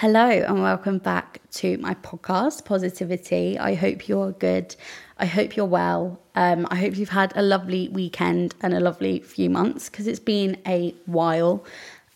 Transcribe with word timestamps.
Hello, 0.00 0.28
and 0.28 0.62
welcome 0.62 0.98
back 0.98 1.40
to 1.50 1.76
my 1.78 1.92
podcast, 1.92 2.64
Positivity. 2.64 3.58
I 3.58 3.74
hope 3.74 4.06
you're 4.06 4.30
good. 4.30 4.76
I 5.18 5.26
hope 5.26 5.56
you're 5.56 5.66
well. 5.66 6.20
Um, 6.36 6.68
I 6.70 6.76
hope 6.76 6.96
you've 6.96 7.08
had 7.08 7.32
a 7.34 7.42
lovely 7.42 7.88
weekend 7.88 8.54
and 8.62 8.74
a 8.74 8.78
lovely 8.78 9.18
few 9.18 9.50
months 9.50 9.88
because 9.88 10.06
it's 10.06 10.20
been 10.20 10.56
a 10.68 10.94
while. 11.06 11.64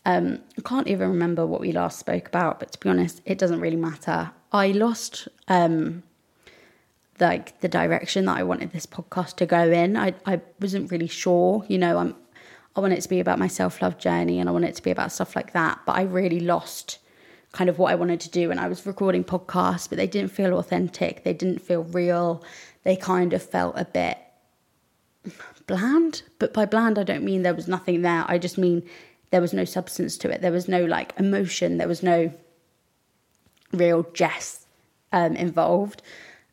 Um, 0.07 0.39
I 0.57 0.63
can't 0.63 0.87
even 0.87 1.09
remember 1.09 1.45
what 1.45 1.61
we 1.61 1.73
last 1.73 1.99
spoke 1.99 2.29
about, 2.29 2.61
but 2.61 2.71
to 2.71 2.79
be 2.79 2.89
honest, 2.89 3.21
it 3.25 3.37
doesn't 3.37 3.59
really 3.59 3.75
matter. 3.75 4.31
I 4.53 4.69
lost 4.69 5.27
um, 5.49 6.05
like 7.19 7.63
the 7.63 7.69
direction 7.69 8.27
that 8.27 8.39
I 8.39 8.45
wanted 8.45 8.71
this 8.71 8.87
podcast 8.87 9.35
to 9.39 9.47
go 9.47 9.73
in. 9.73 9.97
I 9.97 10.15
I 10.25 10.41
wasn't 10.61 10.93
really 10.93 11.09
sure. 11.09 11.65
You 11.67 11.79
know, 11.79 11.99
I'm 11.99 12.15
I 12.77 12.81
want 12.81 12.93
it 12.93 13.01
to 13.01 13.09
be 13.09 13.19
about 13.19 13.41
my 13.41 13.49
self 13.49 13.83
love 13.83 13.99
journey 13.99 14.39
and 14.39 14.49
I 14.49 14.53
want 14.53 14.67
it 14.67 14.77
to 14.77 14.83
be 14.85 14.93
about 14.93 15.11
stuff 15.11 15.35
like 15.35 15.53
that. 15.55 15.81
But 15.85 15.97
I 15.97 16.03
really 16.03 16.39
lost 16.39 17.01
kind 17.53 17.71
of 17.71 17.79
what 17.79 17.93
I 17.93 17.95
wanted 17.95 18.21
to 18.21 18.31
do. 18.31 18.51
And 18.51 18.59
I 18.59 18.69
was 18.69 18.87
recording 18.87 19.25
podcasts, 19.25 19.89
but 19.89 19.97
they 19.99 20.07
didn't 20.07 20.33
feel 20.33 20.59
authentic. 20.59 21.23
They 21.25 21.35
didn't 21.35 21.61
feel 21.61 21.85
real. 21.85 22.43
They 22.83 22.97
kind 22.97 23.33
of 23.33 23.43
felt 23.43 23.75
a 23.79 23.85
bit 23.85 24.19
bland. 25.67 26.23
But 26.39 26.53
by 26.53 26.67
bland, 26.67 26.99
I 26.99 27.05
don't 27.05 27.25
mean 27.25 27.43
there 27.43 27.55
was 27.55 27.69
nothing 27.69 28.03
there. 28.03 28.25
I 28.27 28.39
just 28.39 28.59
mean 28.59 28.83
there 29.31 29.41
was 29.41 29.53
no 29.53 29.65
substance 29.65 30.17
to 30.19 30.31
it. 30.31 30.41
There 30.41 30.53
was 30.53 30.69
no 30.69 30.85
like 30.85 31.13
emotion. 31.19 31.79
There 31.79 31.89
was 31.89 32.03
no 32.03 32.33
real 33.73 34.07
jest 34.15 34.67
um, 35.13 35.37
involved. 35.37 36.03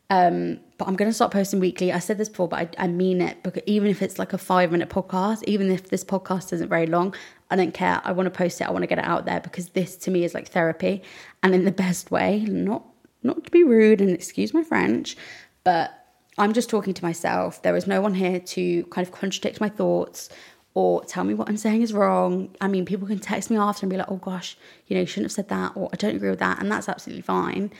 Um, 0.10 0.60
but 0.78 0.88
I'm 0.88 0.96
going 0.96 1.10
to 1.10 1.14
start 1.14 1.32
posting 1.32 1.60
weekly. 1.60 1.92
I 1.92 2.00
said 2.00 2.18
this 2.18 2.30
before, 2.30 2.48
but 2.48 2.76
I, 2.80 2.86
I 2.86 2.88
mean 2.88 3.22
it 3.22 3.44
because 3.44 3.62
even 3.68 3.90
if 3.90 4.02
it's 4.02 4.18
like 4.18 4.34
a 4.34 4.38
five 4.40 4.72
minute 4.72 4.90
podcast, 4.90 5.44
even 5.46 5.72
if 5.72 5.90
this 5.90 6.04
podcast 6.04 6.52
isn't 6.52 6.70
very 6.70 6.88
long, 6.88 7.14
I 7.52 7.56
don't 7.56 7.74
care. 7.74 8.02
I 8.04 8.12
want 8.12 8.26
to 8.26 8.32
post 8.32 8.60
it. 8.60 8.68
I 8.68 8.72
want 8.72 8.84
to 8.84 8.88
get 8.88 8.98
it 8.98 9.06
out 9.06 9.26
there 9.26 9.40
because 9.40 9.70
this 9.70 9.96
to 9.98 10.12
me 10.12 10.24
is 10.24 10.34
like 10.34 10.48
therapy 10.48 11.04
and 11.44 11.54
in 11.54 11.66
the 11.66 11.72
best 11.72 12.10
way. 12.10 12.40
Not 12.40 12.86
not 13.22 13.44
to 13.46 13.52
be 13.52 13.64
rude 13.64 14.02
and 14.02 14.10
excuse 14.10 14.54
my 14.54 14.64
French, 14.64 15.16
but 15.64 15.92
I'm 16.38 16.54
just 16.54 16.70
talking 16.70 16.94
to 16.94 17.04
myself. 17.04 17.62
There 17.62 17.76
is 17.76 17.86
no 17.86 18.02
one 18.02 18.16
here 18.16 18.40
to 18.40 18.84
kind 18.86 19.06
of 19.06 19.14
contradict 19.14 19.60
my 19.60 19.70
thoughts 19.70 20.30
or 20.74 21.04
tell 21.04 21.24
me 21.24 21.34
what 21.34 21.50
I'm 21.50 21.58
saying 21.58 21.82
is 21.82 21.94
wrong. 21.94 22.56
I 22.62 22.68
mean, 22.68 22.86
people 22.86 23.08
can 23.08 23.20
text 23.20 23.52
me 23.52 23.58
after 23.58 23.86
and 23.86 23.92
be 23.92 23.98
like, 23.98 24.10
"Oh 24.10 24.18
gosh, 24.18 24.58
you 24.88 24.96
know, 24.96 25.02
you 25.02 25.06
shouldn't 25.06 25.26
have 25.26 25.34
said 25.34 25.50
that," 25.50 25.74
or 25.76 25.90
"I 25.94 25.98
don't 25.98 26.16
agree 26.16 26.30
with 26.32 26.40
that," 26.40 26.60
and 26.62 26.72
that's 26.72 26.90
absolutely 26.90 27.22
fine. 27.22 27.72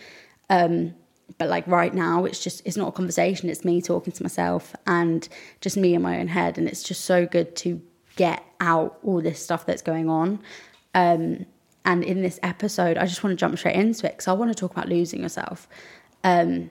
Um, 0.50 0.94
but 1.38 1.50
like 1.50 1.68
right 1.68 1.94
now, 1.94 2.26
it's 2.26 2.44
just 2.44 2.62
it's 2.66 2.78
not 2.78 2.90
a 2.90 2.92
conversation. 2.92 3.50
It's 3.50 3.64
me 3.64 3.82
talking 3.82 4.14
to 4.14 4.24
myself 4.24 4.76
and 4.88 5.28
just 5.62 5.78
me 5.78 5.94
in 5.94 6.02
my 6.02 6.20
own 6.20 6.28
head, 6.28 6.58
and 6.58 6.68
it's 6.68 6.84
just 6.84 7.06
so 7.06 7.26
good 7.26 7.56
to 7.58 7.82
get 8.16 8.44
out 8.60 9.00
all 9.04 9.22
this 9.22 9.42
stuff 9.42 9.66
that's 9.66 9.82
going 9.82 10.10
on. 10.10 10.40
Um, 10.94 11.46
and 11.86 12.04
in 12.04 12.22
this 12.22 12.40
episode, 12.44 12.98
I 12.98 13.06
just 13.06 13.24
want 13.24 13.32
to 13.32 13.38
jump 13.38 13.58
straight 13.58 13.76
into 13.76 14.06
it 14.06 14.12
because 14.12 14.28
I 14.28 14.34
want 14.34 14.52
to 14.52 14.56
talk 14.56 14.72
about 14.72 14.90
losing 14.90 15.22
yourself. 15.22 15.68
Um, 16.24 16.70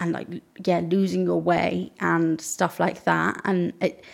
and 0.00 0.12
like, 0.12 0.26
yeah, 0.64 0.80
losing 0.80 1.24
your 1.24 1.40
way 1.40 1.92
and 2.00 2.40
stuff 2.40 2.80
like 2.80 3.04
that. 3.04 3.40
And 3.44 3.72
it, 3.80 4.04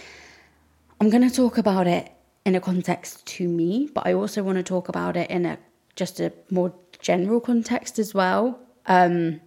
I'm 1.00 1.08
going 1.08 1.26
to 1.28 1.34
talk 1.34 1.56
about 1.56 1.86
it 1.86 2.12
in 2.44 2.54
a 2.54 2.60
context 2.60 3.24
to 3.26 3.48
me, 3.48 3.88
but 3.94 4.06
I 4.06 4.12
also 4.12 4.42
want 4.42 4.58
to 4.58 4.62
talk 4.62 4.88
about 4.88 5.16
it 5.16 5.30
in 5.30 5.46
a 5.46 5.58
just 5.96 6.20
a 6.20 6.32
more 6.50 6.72
general 7.00 7.40
context 7.40 7.98
as 7.98 8.14
well. 8.14 8.60
Um, 8.86 9.40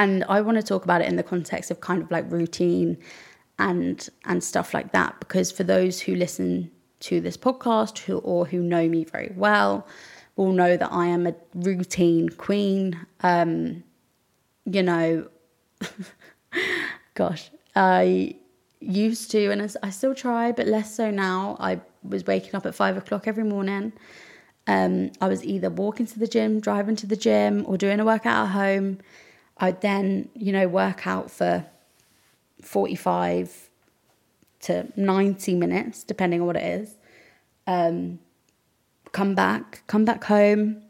and 0.00 0.24
I 0.30 0.40
want 0.40 0.56
to 0.56 0.62
talk 0.62 0.84
about 0.84 1.02
it 1.02 1.08
in 1.08 1.16
the 1.16 1.22
context 1.22 1.70
of 1.70 1.82
kind 1.82 2.02
of 2.02 2.10
like 2.10 2.24
routine 2.32 2.96
and 3.58 4.08
and 4.24 4.42
stuff 4.42 4.72
like 4.72 4.92
that 4.92 5.20
because 5.20 5.52
for 5.52 5.62
those 5.62 6.00
who 6.00 6.14
listen 6.14 6.70
to 7.00 7.20
this 7.20 7.36
podcast 7.36 7.98
who 7.98 8.16
or 8.18 8.46
who 8.46 8.60
know 8.62 8.88
me 8.88 9.04
very 9.04 9.30
well 9.36 9.86
will 10.36 10.52
know 10.52 10.78
that 10.78 10.90
I 10.90 11.06
am 11.06 11.26
a 11.26 11.34
routine 11.54 12.30
queen. 12.30 13.06
Um 13.22 13.84
you 14.64 14.82
know 14.82 15.28
gosh 17.14 17.50
I 17.76 18.36
used 18.80 19.30
to 19.32 19.50
and 19.50 19.76
I 19.82 19.90
still 19.90 20.14
try 20.14 20.50
but 20.52 20.66
less 20.66 20.94
so 20.94 21.10
now. 21.10 21.58
I 21.60 21.80
was 22.02 22.26
waking 22.26 22.54
up 22.54 22.64
at 22.64 22.74
five 22.74 22.96
o'clock 22.96 23.28
every 23.28 23.44
morning. 23.44 23.92
Um 24.66 25.12
I 25.20 25.28
was 25.28 25.44
either 25.44 25.68
walking 25.68 26.06
to 26.06 26.18
the 26.18 26.26
gym 26.26 26.58
driving 26.58 26.96
to 26.96 27.06
the 27.06 27.16
gym 27.16 27.64
or 27.66 27.76
doing 27.76 28.00
a 28.00 28.06
workout 28.06 28.46
at 28.46 28.52
home 28.52 29.00
I'd 29.60 29.80
then 29.82 30.30
you 30.34 30.52
know 30.52 30.66
work 30.66 31.06
out 31.06 31.30
for 31.30 31.66
45 32.62 33.70
to 34.60 34.86
90 34.96 35.54
minutes, 35.54 36.02
depending 36.02 36.40
on 36.40 36.46
what 36.46 36.56
it 36.56 36.80
is. 36.80 36.96
Um, 37.66 38.18
come 39.12 39.34
back, 39.34 39.82
come 39.86 40.04
back 40.04 40.24
home, 40.24 40.82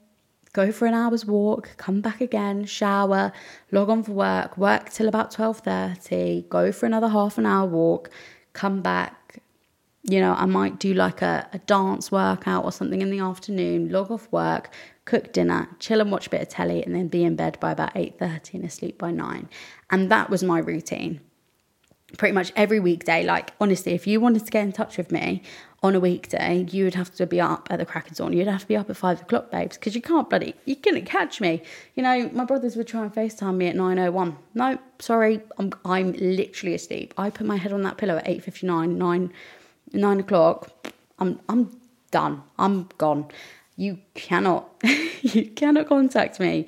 go 0.52 0.72
for 0.72 0.86
an 0.86 0.94
hour's 0.94 1.24
walk, 1.24 1.76
come 1.76 2.00
back 2.00 2.20
again, 2.20 2.64
shower, 2.64 3.32
log 3.70 3.90
on 3.90 4.02
for 4.02 4.12
work, 4.12 4.56
work 4.56 4.90
till 4.90 5.08
about 5.08 5.30
12:30, 5.32 6.48
go 6.48 6.72
for 6.72 6.86
another 6.86 7.08
half 7.08 7.38
an 7.38 7.46
hour 7.46 7.66
walk, 7.66 8.10
come 8.52 8.82
back. 8.82 9.19
You 10.02 10.20
know, 10.20 10.32
I 10.32 10.46
might 10.46 10.78
do 10.78 10.94
like 10.94 11.20
a, 11.20 11.46
a 11.52 11.58
dance 11.58 12.10
workout 12.10 12.64
or 12.64 12.72
something 12.72 13.02
in 13.02 13.10
the 13.10 13.20
afternoon, 13.20 13.90
log 13.90 14.10
off 14.10 14.30
work, 14.32 14.70
cook 15.04 15.32
dinner, 15.32 15.68
chill 15.78 16.00
and 16.00 16.10
watch 16.10 16.28
a 16.28 16.30
bit 16.30 16.40
of 16.40 16.48
telly, 16.48 16.82
and 16.82 16.94
then 16.94 17.08
be 17.08 17.22
in 17.22 17.36
bed 17.36 17.58
by 17.60 17.72
about 17.72 17.94
8:30 17.94 18.54
and 18.54 18.64
asleep 18.64 18.96
by 18.98 19.10
9. 19.10 19.48
And 19.90 20.10
that 20.10 20.30
was 20.30 20.42
my 20.42 20.58
routine 20.58 21.20
pretty 22.16 22.32
much 22.32 22.52
every 22.56 22.80
weekday. 22.80 23.24
Like, 23.24 23.52
honestly, 23.60 23.92
if 23.92 24.06
you 24.06 24.20
wanted 24.20 24.44
to 24.44 24.50
get 24.50 24.62
in 24.62 24.72
touch 24.72 24.96
with 24.96 25.10
me 25.12 25.42
on 25.82 25.94
a 25.94 26.00
weekday, 26.00 26.66
you 26.70 26.84
would 26.84 26.94
have 26.94 27.14
to 27.14 27.26
be 27.26 27.40
up 27.40 27.68
at 27.70 27.78
the 27.78 27.86
crack 27.86 28.10
of 28.10 28.16
dawn. 28.16 28.32
You'd 28.32 28.48
have 28.48 28.62
to 28.62 28.66
be 28.66 28.76
up 28.76 28.90
at 28.90 28.96
five 28.96 29.22
o'clock, 29.22 29.50
babes, 29.50 29.76
because 29.76 29.94
you 29.94 30.02
can't 30.02 30.28
bloody, 30.28 30.54
you 30.64 30.76
couldn't 30.76 31.06
catch 31.06 31.40
me. 31.40 31.62
You 31.94 32.02
know, 32.02 32.30
my 32.32 32.44
brothers 32.44 32.76
would 32.76 32.86
try 32.86 33.02
and 33.02 33.14
FaceTime 33.14 33.56
me 33.56 33.68
at 33.68 33.76
9.01. 33.76 34.36
No, 34.54 34.78
sorry, 34.98 35.40
I'm, 35.58 35.72
I'm 35.84 36.12
literally 36.12 36.74
asleep. 36.74 37.14
I 37.16 37.30
put 37.30 37.46
my 37.46 37.56
head 37.56 37.72
on 37.72 37.82
that 37.82 37.96
pillow 37.96 38.16
at 38.16 38.26
8.59, 38.26 38.96
9, 38.96 39.32
9 39.92 40.20
o'clock. 40.20 40.70
I'm, 41.18 41.40
I'm 41.48 41.80
done. 42.10 42.42
I'm 42.58 42.88
gone. 42.98 43.26
You 43.76 43.98
cannot, 44.14 44.68
you 45.22 45.46
cannot 45.50 45.88
contact 45.88 46.40
me. 46.40 46.66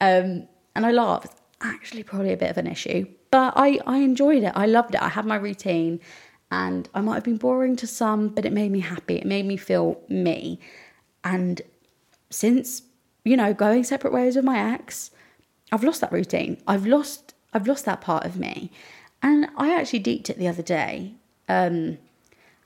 Um, 0.00 0.48
and 0.74 0.86
I 0.86 0.90
laughed. 0.90 1.38
Actually, 1.60 2.02
probably 2.02 2.32
a 2.32 2.36
bit 2.36 2.50
of 2.50 2.58
an 2.58 2.66
issue, 2.66 3.06
but 3.30 3.52
I, 3.54 3.78
I 3.86 3.98
enjoyed 3.98 4.42
it. 4.42 4.52
I 4.56 4.66
loved 4.66 4.96
it. 4.96 5.02
I 5.02 5.08
had 5.08 5.24
my 5.24 5.36
routine 5.36 6.00
and 6.50 6.88
I 6.92 7.00
might 7.00 7.14
have 7.14 7.24
been 7.24 7.36
boring 7.36 7.76
to 7.76 7.86
some, 7.86 8.28
but 8.28 8.44
it 8.44 8.52
made 8.52 8.72
me 8.72 8.80
happy. 8.80 9.16
It 9.16 9.26
made 9.26 9.46
me 9.46 9.56
feel 9.56 10.00
me. 10.08 10.58
And 11.22 11.62
since, 12.30 12.82
you 13.24 13.36
know, 13.36 13.54
going 13.54 13.84
separate 13.84 14.12
ways 14.12 14.34
with 14.34 14.44
my 14.44 14.58
ex, 14.58 15.12
I've 15.70 15.84
lost 15.84 16.00
that 16.00 16.12
routine. 16.12 16.60
I've 16.66 16.84
lost 16.84 17.34
I've 17.54 17.66
lost 17.66 17.84
that 17.84 18.00
part 18.00 18.24
of 18.24 18.36
me. 18.36 18.70
And 19.22 19.48
I 19.56 19.74
actually 19.74 20.00
deeped 20.00 20.30
it 20.30 20.38
the 20.38 20.48
other 20.48 20.62
day. 20.62 21.14
Um, 21.48 21.98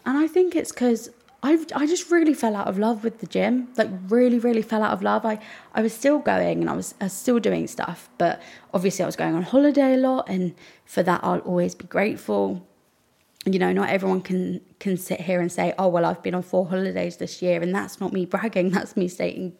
and 0.06 0.16
I 0.16 0.28
think 0.28 0.54
it's 0.54 0.72
because 0.72 1.10
I 1.42 1.58
I 1.74 1.86
just 1.86 2.10
really 2.10 2.32
fell 2.32 2.56
out 2.56 2.68
of 2.68 2.78
love 2.78 3.04
with 3.04 3.18
the 3.18 3.26
gym. 3.26 3.68
Like 3.76 3.90
really, 4.08 4.38
really 4.38 4.62
fell 4.62 4.82
out 4.82 4.92
of 4.92 5.02
love. 5.02 5.26
I 5.26 5.38
I 5.74 5.82
was 5.82 5.92
still 5.92 6.18
going 6.18 6.60
and 6.60 6.70
I 6.70 6.74
was, 6.74 6.94
I 7.00 7.04
was 7.04 7.12
still 7.12 7.38
doing 7.38 7.66
stuff, 7.66 8.08
but 8.16 8.40
obviously 8.72 9.02
I 9.02 9.06
was 9.06 9.16
going 9.16 9.34
on 9.34 9.42
holiday 9.42 9.94
a 9.94 9.98
lot, 9.98 10.28
and 10.28 10.54
for 10.84 11.02
that 11.02 11.20
I'll 11.22 11.40
always 11.40 11.74
be 11.74 11.84
grateful. 11.86 12.66
You 13.44 13.60
know, 13.60 13.72
not 13.72 13.90
everyone 13.90 14.22
can 14.22 14.60
can 14.80 14.96
sit 14.96 15.20
here 15.20 15.40
and 15.40 15.52
say, 15.52 15.74
"Oh, 15.78 15.88
well, 15.88 16.04
I've 16.04 16.22
been 16.22 16.34
on 16.34 16.42
four 16.42 16.66
holidays 16.66 17.18
this 17.18 17.42
year," 17.42 17.60
and 17.60 17.74
that's 17.74 18.00
not 18.00 18.12
me 18.12 18.24
bragging. 18.26 18.70
That's 18.76 18.96
me 18.96 19.06
stating, 19.08 19.52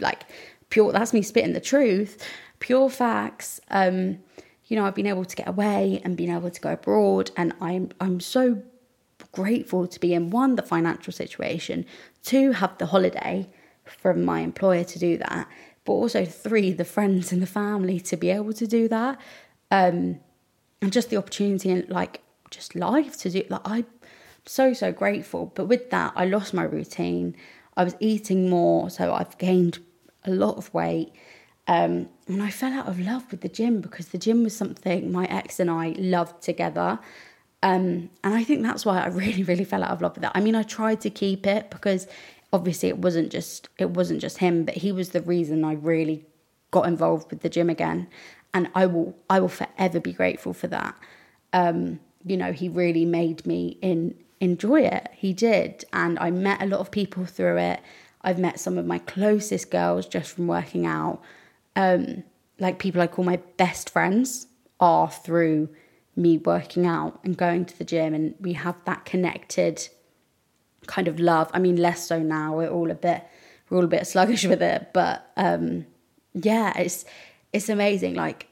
like, 0.00 0.24
pure. 0.68 0.92
That's 0.92 1.14
me 1.14 1.22
spitting 1.22 1.54
the 1.54 1.60
truth, 1.60 2.22
pure 2.58 2.90
facts. 2.90 3.60
Um, 3.70 4.18
you 4.66 4.76
know, 4.76 4.84
I've 4.84 4.94
been 4.94 5.06
able 5.06 5.24
to 5.24 5.36
get 5.36 5.48
away 5.48 6.02
and 6.04 6.16
been 6.16 6.30
able 6.30 6.50
to 6.50 6.60
go 6.60 6.72
abroad, 6.74 7.30
and 7.36 7.54
I'm 7.62 7.90
I'm 7.98 8.20
so 8.20 8.62
grateful 9.32 9.86
to 9.86 10.00
be 10.00 10.14
in 10.14 10.30
one, 10.30 10.56
the 10.56 10.62
financial 10.62 11.12
situation, 11.12 11.86
two, 12.22 12.52
have 12.52 12.76
the 12.78 12.86
holiday 12.86 13.48
from 13.84 14.24
my 14.24 14.40
employer 14.40 14.84
to 14.84 14.98
do 14.98 15.16
that, 15.18 15.48
but 15.84 15.92
also 15.92 16.24
three, 16.24 16.72
the 16.72 16.84
friends 16.84 17.32
and 17.32 17.42
the 17.42 17.46
family 17.46 17.98
to 18.00 18.16
be 18.16 18.30
able 18.30 18.52
to 18.52 18.66
do 18.66 18.88
that. 18.88 19.20
Um, 19.70 20.20
and 20.82 20.92
just 20.92 21.10
the 21.10 21.16
opportunity 21.16 21.70
and 21.70 21.88
like 21.88 22.22
just 22.50 22.74
life 22.74 23.16
to 23.18 23.30
do 23.30 23.44
like 23.48 23.60
I'm 23.64 23.86
so 24.46 24.72
so 24.72 24.92
grateful. 24.92 25.52
But 25.54 25.66
with 25.66 25.90
that, 25.90 26.12
I 26.16 26.24
lost 26.24 26.54
my 26.54 26.64
routine. 26.64 27.36
I 27.76 27.84
was 27.84 27.94
eating 28.00 28.50
more, 28.50 28.90
so 28.90 29.14
I've 29.14 29.36
gained 29.38 29.78
a 30.24 30.30
lot 30.30 30.56
of 30.56 30.72
weight. 30.74 31.12
Um, 31.68 32.08
and 32.26 32.42
I 32.42 32.50
fell 32.50 32.72
out 32.72 32.88
of 32.88 32.98
love 32.98 33.30
with 33.30 33.42
the 33.42 33.48
gym 33.48 33.80
because 33.80 34.08
the 34.08 34.18
gym 34.18 34.42
was 34.42 34.56
something 34.56 35.12
my 35.12 35.26
ex 35.26 35.60
and 35.60 35.70
I 35.70 35.94
loved 35.98 36.42
together. 36.42 36.98
Um, 37.62 38.10
and 38.24 38.34
I 38.34 38.42
think 38.44 38.62
that's 38.62 38.86
why 38.86 39.00
I 39.00 39.08
really, 39.08 39.42
really 39.42 39.64
fell 39.64 39.82
out 39.82 39.90
of 39.90 40.00
love 40.00 40.14
with 40.14 40.22
that. 40.22 40.32
I 40.34 40.40
mean, 40.40 40.54
I 40.54 40.62
tried 40.62 41.00
to 41.02 41.10
keep 41.10 41.46
it 41.46 41.70
because 41.70 42.06
obviously 42.52 42.88
it 42.88 42.98
wasn't 42.98 43.30
just 43.30 43.68
it 43.78 43.90
wasn't 43.90 44.20
just 44.20 44.38
him, 44.38 44.64
but 44.64 44.76
he 44.76 44.92
was 44.92 45.10
the 45.10 45.22
reason 45.22 45.64
I 45.64 45.74
really 45.74 46.24
got 46.70 46.86
involved 46.86 47.30
with 47.30 47.40
the 47.40 47.48
gym 47.48 47.70
again. 47.70 48.08
And 48.52 48.68
I 48.74 48.86
will 48.86 49.16
I 49.28 49.40
will 49.40 49.48
forever 49.48 50.00
be 50.00 50.12
grateful 50.12 50.52
for 50.52 50.66
that. 50.68 50.96
Um, 51.52 52.00
you 52.24 52.36
know, 52.36 52.52
he 52.52 52.68
really 52.68 53.04
made 53.04 53.46
me 53.46 53.78
in 53.82 54.14
enjoy 54.40 54.80
it. 54.80 55.08
He 55.14 55.32
did. 55.32 55.84
And 55.92 56.18
I 56.18 56.30
met 56.30 56.62
a 56.62 56.66
lot 56.66 56.80
of 56.80 56.90
people 56.90 57.24
through 57.24 57.58
it. 57.58 57.80
I've 58.22 58.38
met 58.38 58.58
some 58.58 58.78
of 58.78 58.86
my 58.86 58.98
closest 58.98 59.70
girls 59.70 60.06
just 60.06 60.32
from 60.34 60.46
working 60.46 60.86
out. 60.86 61.20
Um, 61.76 62.24
like 62.58 62.78
people 62.78 63.00
I 63.00 63.06
call 63.06 63.24
my 63.24 63.36
best 63.56 63.90
friends 63.90 64.46
are 64.80 65.10
through 65.10 65.68
me 66.16 66.38
working 66.38 66.86
out 66.86 67.20
and 67.24 67.36
going 67.36 67.64
to 67.64 67.78
the 67.78 67.84
gym, 67.84 68.14
and 68.14 68.34
we 68.40 68.54
have 68.54 68.76
that 68.84 69.04
connected 69.04 69.88
kind 70.86 71.08
of 71.08 71.20
love. 71.20 71.50
I 71.52 71.58
mean, 71.58 71.76
less 71.76 72.06
so 72.06 72.18
now. 72.20 72.56
We're 72.56 72.70
all 72.70 72.90
a 72.90 72.94
bit 72.94 73.24
we're 73.68 73.78
all 73.78 73.84
a 73.84 73.88
bit 73.88 74.06
sluggish 74.06 74.44
with 74.44 74.62
it, 74.62 74.88
but 74.92 75.30
um, 75.36 75.86
yeah, 76.34 76.76
it's 76.78 77.04
it's 77.52 77.68
amazing. 77.68 78.14
Like 78.14 78.48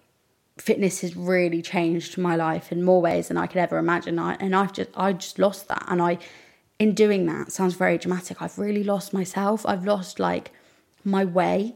fitness 0.58 1.02
has 1.02 1.16
really 1.16 1.62
changed 1.62 2.18
my 2.18 2.34
life 2.34 2.72
in 2.72 2.82
more 2.82 3.00
ways 3.00 3.28
than 3.28 3.36
I 3.36 3.46
could 3.46 3.58
ever 3.58 3.78
imagine. 3.78 4.18
I, 4.18 4.34
and 4.34 4.54
I've 4.54 4.72
just 4.72 4.90
I 4.94 5.12
just 5.12 5.38
lost 5.38 5.68
that, 5.68 5.84
and 5.88 6.00
I 6.00 6.18
in 6.78 6.94
doing 6.94 7.26
that 7.26 7.52
sounds 7.52 7.74
very 7.74 7.98
dramatic. 7.98 8.40
I've 8.40 8.58
really 8.58 8.84
lost 8.84 9.12
myself. 9.12 9.66
I've 9.66 9.84
lost 9.84 10.20
like 10.20 10.52
my 11.04 11.24
way. 11.24 11.74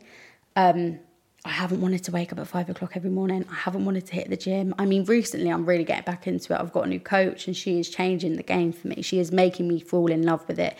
Um, 0.54 1.00
I 1.44 1.50
haven't 1.50 1.80
wanted 1.80 2.04
to 2.04 2.12
wake 2.12 2.32
up 2.32 2.38
at 2.38 2.46
five 2.46 2.70
o'clock 2.70 2.96
every 2.96 3.10
morning. 3.10 3.44
I 3.50 3.54
haven't 3.54 3.84
wanted 3.84 4.06
to 4.06 4.14
hit 4.14 4.30
the 4.30 4.36
gym. 4.36 4.74
I 4.78 4.86
mean, 4.86 5.04
recently 5.04 5.50
I'm 5.50 5.66
really 5.66 5.82
getting 5.82 6.04
back 6.04 6.28
into 6.28 6.54
it. 6.54 6.60
I've 6.60 6.72
got 6.72 6.86
a 6.86 6.88
new 6.88 7.00
coach 7.00 7.48
and 7.48 7.56
she 7.56 7.80
is 7.80 7.90
changing 7.90 8.36
the 8.36 8.44
game 8.44 8.72
for 8.72 8.86
me. 8.86 9.02
She 9.02 9.18
is 9.18 9.32
making 9.32 9.66
me 9.66 9.80
fall 9.80 10.10
in 10.12 10.22
love 10.22 10.46
with 10.46 10.60
it 10.60 10.76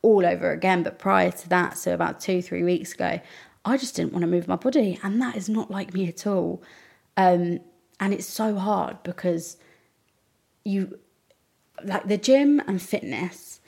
all 0.00 0.24
over 0.24 0.52
again. 0.52 0.82
But 0.82 0.98
prior 0.98 1.30
to 1.30 1.48
that, 1.50 1.76
so 1.76 1.92
about 1.92 2.18
two, 2.20 2.40
three 2.40 2.62
weeks 2.62 2.94
ago, 2.94 3.20
I 3.66 3.76
just 3.76 3.94
didn't 3.94 4.12
want 4.12 4.22
to 4.22 4.26
move 4.26 4.48
my 4.48 4.56
body. 4.56 4.98
And 5.02 5.20
that 5.20 5.36
is 5.36 5.50
not 5.50 5.70
like 5.70 5.92
me 5.92 6.08
at 6.08 6.26
all. 6.26 6.62
Um, 7.18 7.60
and 8.00 8.14
it's 8.14 8.26
so 8.26 8.54
hard 8.54 9.02
because 9.02 9.58
you, 10.64 10.98
like 11.84 12.08
the 12.08 12.16
gym 12.16 12.60
and 12.66 12.80
fitness, 12.80 13.60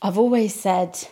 I've 0.00 0.16
always 0.16 0.54
said 0.54 1.06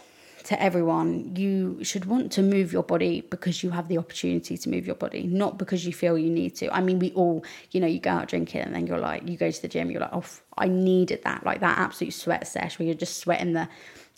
to 0.48 0.62
everyone, 0.62 1.36
you 1.36 1.78
should 1.84 2.06
want 2.06 2.32
to 2.32 2.42
move 2.42 2.72
your 2.72 2.82
body 2.82 3.20
because 3.20 3.62
you 3.62 3.68
have 3.68 3.88
the 3.88 3.98
opportunity 3.98 4.56
to 4.56 4.70
move 4.70 4.86
your 4.86 4.96
body, 4.96 5.24
not 5.24 5.58
because 5.58 5.84
you 5.84 5.92
feel 5.92 6.16
you 6.16 6.30
need 6.30 6.56
to. 6.56 6.74
I 6.74 6.80
mean, 6.80 6.98
we 6.98 7.12
all, 7.12 7.44
you 7.70 7.82
know, 7.82 7.86
you 7.86 8.00
go 8.00 8.12
out 8.12 8.28
drinking 8.28 8.62
and 8.62 8.74
then 8.74 8.86
you're 8.86 8.98
like, 8.98 9.28
you 9.28 9.36
go 9.36 9.50
to 9.50 9.60
the 9.60 9.68
gym, 9.68 9.90
you're 9.90 10.00
like, 10.00 10.14
oh, 10.14 10.24
I 10.56 10.68
needed 10.68 11.22
that, 11.24 11.44
like 11.44 11.60
that 11.60 11.76
absolute 11.76 12.14
sweat 12.14 12.48
sesh 12.48 12.78
where 12.78 12.86
you're 12.86 12.94
just 12.94 13.18
sweating 13.18 13.52
the, 13.52 13.68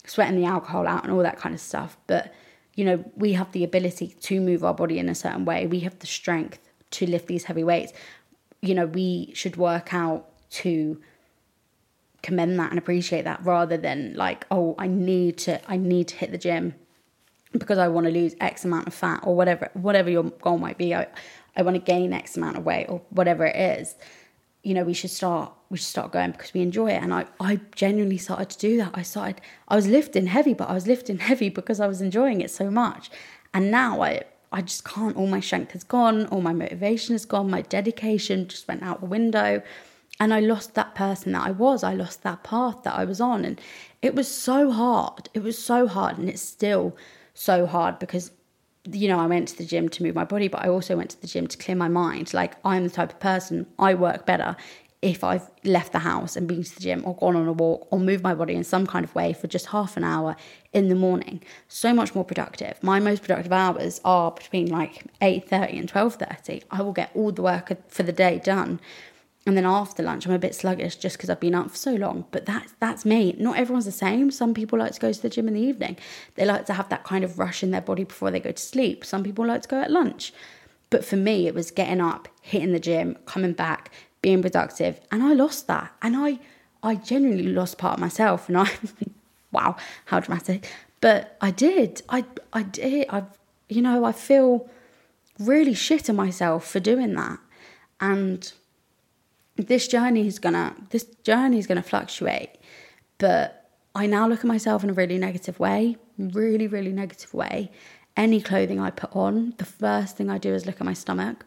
sweating 0.06 0.40
the 0.40 0.46
alcohol 0.46 0.86
out 0.86 1.02
and 1.02 1.12
all 1.12 1.24
that 1.24 1.36
kind 1.36 1.52
of 1.52 1.60
stuff. 1.60 1.96
But 2.06 2.32
you 2.76 2.84
know, 2.84 3.04
we 3.16 3.32
have 3.32 3.50
the 3.50 3.64
ability 3.64 4.14
to 4.20 4.40
move 4.40 4.62
our 4.62 4.72
body 4.72 5.00
in 5.00 5.08
a 5.08 5.16
certain 5.16 5.44
way. 5.44 5.66
We 5.66 5.80
have 5.80 5.98
the 5.98 6.06
strength 6.06 6.60
to 6.92 7.06
lift 7.06 7.26
these 7.26 7.42
heavy 7.42 7.64
weights. 7.64 7.92
You 8.62 8.76
know, 8.76 8.86
we 8.86 9.32
should 9.34 9.56
work 9.56 9.92
out 9.92 10.28
to 10.50 11.00
commend 12.22 12.58
that 12.58 12.70
and 12.70 12.78
appreciate 12.78 13.24
that 13.24 13.44
rather 13.44 13.76
than 13.76 14.14
like 14.14 14.46
oh 14.50 14.74
i 14.78 14.86
need 14.86 15.38
to 15.38 15.60
i 15.70 15.76
need 15.76 16.06
to 16.08 16.16
hit 16.16 16.30
the 16.30 16.38
gym 16.38 16.74
because 17.52 17.78
i 17.78 17.88
want 17.88 18.06
to 18.06 18.12
lose 18.12 18.34
x 18.40 18.64
amount 18.64 18.86
of 18.86 18.94
fat 18.94 19.20
or 19.24 19.34
whatever 19.34 19.70
whatever 19.74 20.10
your 20.10 20.24
goal 20.24 20.58
might 20.58 20.78
be. 20.78 20.94
I, 20.94 21.06
I 21.56 21.62
want 21.62 21.74
to 21.74 21.80
gain 21.80 22.12
x 22.12 22.36
amount 22.36 22.56
of 22.56 22.64
weight 22.64 22.86
or 22.88 23.02
whatever 23.10 23.44
it 23.46 23.56
is. 23.56 23.94
You 24.62 24.74
know 24.74 24.84
we 24.84 24.94
should 24.94 25.10
start 25.10 25.52
we 25.68 25.78
should 25.78 25.86
start 25.86 26.12
going 26.12 26.32
because 26.32 26.52
we 26.54 26.60
enjoy 26.60 26.90
it. 26.90 27.02
And 27.02 27.12
i 27.12 27.26
i 27.40 27.60
genuinely 27.74 28.18
started 28.18 28.50
to 28.50 28.58
do 28.58 28.76
that. 28.78 28.92
I 28.94 29.02
started 29.02 29.40
i 29.68 29.76
was 29.76 29.88
lifting 29.88 30.26
heavy 30.26 30.54
but 30.54 30.68
i 30.68 30.74
was 30.74 30.86
lifting 30.86 31.18
heavy 31.30 31.48
because 31.48 31.80
i 31.80 31.86
was 31.86 32.00
enjoying 32.00 32.40
it 32.40 32.50
so 32.50 32.70
much. 32.70 33.10
And 33.52 33.70
now 33.70 34.02
i 34.02 34.22
i 34.52 34.62
just 34.62 34.84
can't. 34.84 35.16
All 35.16 35.26
my 35.26 35.40
strength 35.40 35.72
has 35.72 35.84
gone. 35.84 36.26
All 36.26 36.40
my 36.40 36.52
motivation 36.52 37.14
has 37.14 37.24
gone. 37.24 37.50
My 37.50 37.62
dedication 37.62 38.48
just 38.48 38.68
went 38.68 38.82
out 38.82 39.00
the 39.00 39.06
window 39.06 39.62
and 40.20 40.34
I 40.34 40.40
lost 40.40 40.74
that 40.74 40.94
person 40.94 41.32
that 41.32 41.46
I 41.46 41.50
was. 41.50 41.82
I 41.82 41.94
lost 41.94 42.22
that 42.22 42.44
path 42.44 42.82
that 42.84 42.94
I 42.94 43.06
was 43.06 43.22
on. 43.22 43.46
And 43.46 43.58
it 44.02 44.14
was 44.14 44.28
so 44.28 44.70
hard. 44.70 45.30
It 45.32 45.42
was 45.42 45.58
so 45.58 45.88
hard. 45.88 46.18
And 46.18 46.28
it's 46.28 46.42
still 46.42 46.94
so 47.32 47.64
hard 47.64 47.98
because, 47.98 48.30
you 48.92 49.08
know, 49.08 49.18
I 49.18 49.26
went 49.26 49.48
to 49.48 49.56
the 49.56 49.64
gym 49.64 49.88
to 49.88 50.02
move 50.02 50.14
my 50.14 50.24
body, 50.24 50.48
but 50.48 50.62
I 50.62 50.68
also 50.68 50.94
went 50.94 51.10
to 51.10 51.20
the 51.20 51.26
gym 51.26 51.46
to 51.46 51.56
clear 51.56 51.76
my 51.76 51.88
mind. 51.88 52.34
Like, 52.34 52.56
I'm 52.66 52.84
the 52.84 52.90
type 52.90 53.12
of 53.12 53.18
person, 53.18 53.66
I 53.78 53.94
work 53.94 54.26
better 54.26 54.56
if 55.02 55.24
I've 55.24 55.50
left 55.64 55.92
the 55.92 56.00
house 56.00 56.36
and 56.36 56.46
been 56.46 56.62
to 56.62 56.74
the 56.74 56.80
gym 56.82 57.02
or 57.06 57.16
gone 57.16 57.34
on 57.34 57.48
a 57.48 57.52
walk 57.54 57.88
or 57.90 57.98
moved 57.98 58.22
my 58.22 58.34
body 58.34 58.54
in 58.54 58.64
some 58.64 58.86
kind 58.86 59.02
of 59.02 59.14
way 59.14 59.32
for 59.32 59.46
just 59.46 59.66
half 59.66 59.96
an 59.96 60.04
hour 60.04 60.36
in 60.74 60.90
the 60.90 60.94
morning. 60.94 61.42
So 61.68 61.94
much 61.94 62.14
more 62.14 62.24
productive. 62.24 62.82
My 62.82 63.00
most 63.00 63.22
productive 63.22 63.52
hours 63.52 64.02
are 64.04 64.30
between 64.30 64.66
like 64.66 65.04
8:30 65.22 65.78
and 65.78 65.88
12:30. 65.88 66.64
I 66.70 66.82
will 66.82 66.92
get 66.92 67.10
all 67.14 67.32
the 67.32 67.40
work 67.40 67.72
for 67.88 68.02
the 68.02 68.12
day 68.12 68.42
done 68.44 68.78
and 69.46 69.56
then 69.56 69.64
after 69.64 70.02
lunch 70.02 70.26
I'm 70.26 70.32
a 70.32 70.38
bit 70.38 70.54
sluggish 70.54 70.96
just 70.96 71.16
because 71.16 71.30
I've 71.30 71.40
been 71.40 71.54
up 71.54 71.70
for 71.70 71.76
so 71.76 71.94
long. 71.94 72.26
But 72.30 72.46
that's 72.46 72.74
that's 72.78 73.04
me. 73.04 73.34
Not 73.38 73.56
everyone's 73.56 73.86
the 73.86 73.92
same. 73.92 74.30
Some 74.30 74.52
people 74.54 74.78
like 74.78 74.92
to 74.92 75.00
go 75.00 75.12
to 75.12 75.22
the 75.22 75.30
gym 75.30 75.48
in 75.48 75.54
the 75.54 75.60
evening. 75.60 75.96
They 76.34 76.44
like 76.44 76.66
to 76.66 76.74
have 76.74 76.88
that 76.90 77.04
kind 77.04 77.24
of 77.24 77.38
rush 77.38 77.62
in 77.62 77.70
their 77.70 77.80
body 77.80 78.04
before 78.04 78.30
they 78.30 78.40
go 78.40 78.52
to 78.52 78.62
sleep. 78.62 79.04
Some 79.04 79.22
people 79.22 79.46
like 79.46 79.62
to 79.62 79.68
go 79.68 79.80
at 79.80 79.90
lunch. 79.90 80.32
But 80.90 81.04
for 81.04 81.16
me, 81.16 81.46
it 81.46 81.54
was 81.54 81.70
getting 81.70 82.00
up, 82.00 82.28
hitting 82.42 82.72
the 82.72 82.80
gym, 82.80 83.16
coming 83.24 83.52
back, 83.52 83.92
being 84.22 84.42
productive, 84.42 85.00
and 85.10 85.22
I 85.22 85.32
lost 85.32 85.66
that. 85.68 85.92
And 86.02 86.16
I 86.16 86.38
I 86.82 86.96
genuinely 86.96 87.52
lost 87.52 87.78
part 87.78 87.94
of 87.94 88.00
myself. 88.00 88.48
And 88.48 88.58
I 88.58 88.70
wow, 89.52 89.76
how 90.06 90.20
dramatic. 90.20 90.70
But 91.00 91.36
I 91.40 91.50
did. 91.50 92.02
I 92.10 92.24
I 92.52 92.64
did. 92.64 93.06
I 93.08 93.24
you 93.70 93.80
know 93.80 94.04
I 94.04 94.12
feel 94.12 94.68
really 95.38 95.72
shit 95.72 96.10
at 96.10 96.14
myself 96.14 96.70
for 96.70 96.80
doing 96.80 97.14
that. 97.14 97.38
And 98.00 98.52
this 99.56 99.88
journey 99.88 100.26
is 100.26 100.38
gonna 100.38 100.74
this 100.90 101.04
journey 101.22 101.58
is 101.58 101.66
gonna 101.66 101.82
fluctuate 101.82 102.50
but 103.18 103.70
i 103.94 104.06
now 104.06 104.26
look 104.26 104.40
at 104.40 104.46
myself 104.46 104.82
in 104.84 104.90
a 104.90 104.92
really 104.92 105.18
negative 105.18 105.58
way 105.60 105.96
really 106.20 106.66
really 106.66 106.92
negative 106.92 107.32
way. 107.34 107.70
Any 108.16 108.40
clothing 108.40 108.80
i 108.80 108.90
put 108.90 109.14
on 109.14 109.54
the 109.58 109.64
first 109.64 110.16
thing 110.16 110.30
i 110.30 110.38
do 110.38 110.52
is 110.54 110.66
look 110.66 110.80
at 110.80 110.84
my 110.84 110.92
stomach. 110.92 111.44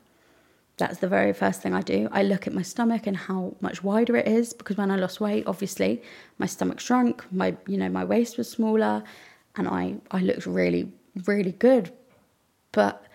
That's 0.78 0.98
the 0.98 1.08
very 1.08 1.34
first 1.34 1.62
thing 1.62 1.74
i 1.74 1.82
do. 1.82 2.10
I 2.12 2.24
look 2.24 2.48
at 2.48 2.54
my 2.54 2.64
stomach 2.64 3.06
and 3.06 3.16
how 3.16 3.56
much 3.62 3.84
wider 3.84 4.16
it 4.18 4.28
is 4.28 4.54
because 4.54 4.78
when 4.78 4.90
i 4.90 4.96
lost 4.96 5.22
weight 5.22 5.46
obviously 5.46 6.02
my 6.40 6.48
stomach 6.48 6.80
shrunk 6.80 7.24
my 7.32 7.56
you 7.68 7.78
know 7.78 7.90
my 7.90 8.04
waist 8.04 8.38
was 8.38 8.50
smaller 8.50 9.04
and 9.56 9.68
i 9.68 9.96
i 10.12 10.20
looked 10.20 10.46
really 10.46 10.92
really 11.26 11.52
good. 11.52 11.92
But 12.72 13.06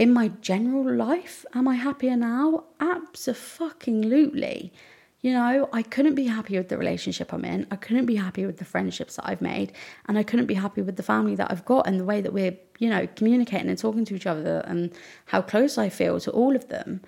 in 0.00 0.12
my 0.14 0.28
general 0.40 0.96
life, 0.96 1.44
am 1.54 1.68
I 1.68 1.74
happier 1.74 2.16
now? 2.16 2.64
Absolutely. 2.80 4.72
You 5.20 5.34
know, 5.34 5.68
I 5.74 5.82
couldn't 5.82 6.14
be 6.14 6.24
happy 6.24 6.56
with 6.56 6.70
the 6.70 6.78
relationship 6.78 7.34
I'm 7.34 7.44
in. 7.44 7.66
I 7.70 7.76
couldn't 7.76 8.06
be 8.06 8.16
happy 8.16 8.46
with 8.46 8.56
the 8.56 8.64
friendships 8.64 9.16
that 9.16 9.28
I've 9.28 9.42
made. 9.42 9.74
And 10.08 10.16
I 10.16 10.22
couldn't 10.22 10.46
be 10.46 10.54
happy 10.54 10.80
with 10.80 10.96
the 10.96 11.02
family 11.02 11.34
that 11.34 11.50
I've 11.50 11.66
got 11.66 11.86
and 11.86 12.00
the 12.00 12.06
way 12.06 12.22
that 12.22 12.32
we're, 12.32 12.56
you 12.78 12.88
know, 12.88 13.06
communicating 13.14 13.68
and 13.68 13.76
talking 13.76 14.06
to 14.06 14.16
each 14.16 14.26
other 14.26 14.64
and 14.66 14.90
how 15.26 15.42
close 15.42 15.76
I 15.76 15.90
feel 15.90 16.18
to 16.20 16.30
all 16.30 16.56
of 16.56 16.68
them. 16.68 17.02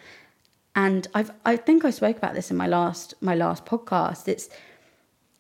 And 0.77 1.09
I've 1.15 1.31
I 1.47 1.57
think 1.57 1.87
I 1.87 1.91
spoke 1.91 2.19
about 2.19 2.35
this 2.35 2.51
in 2.51 2.59
my 2.59 2.67
last 2.67 3.15
my 3.23 3.35
last 3.35 3.65
podcast. 3.65 4.29
It's 4.29 4.51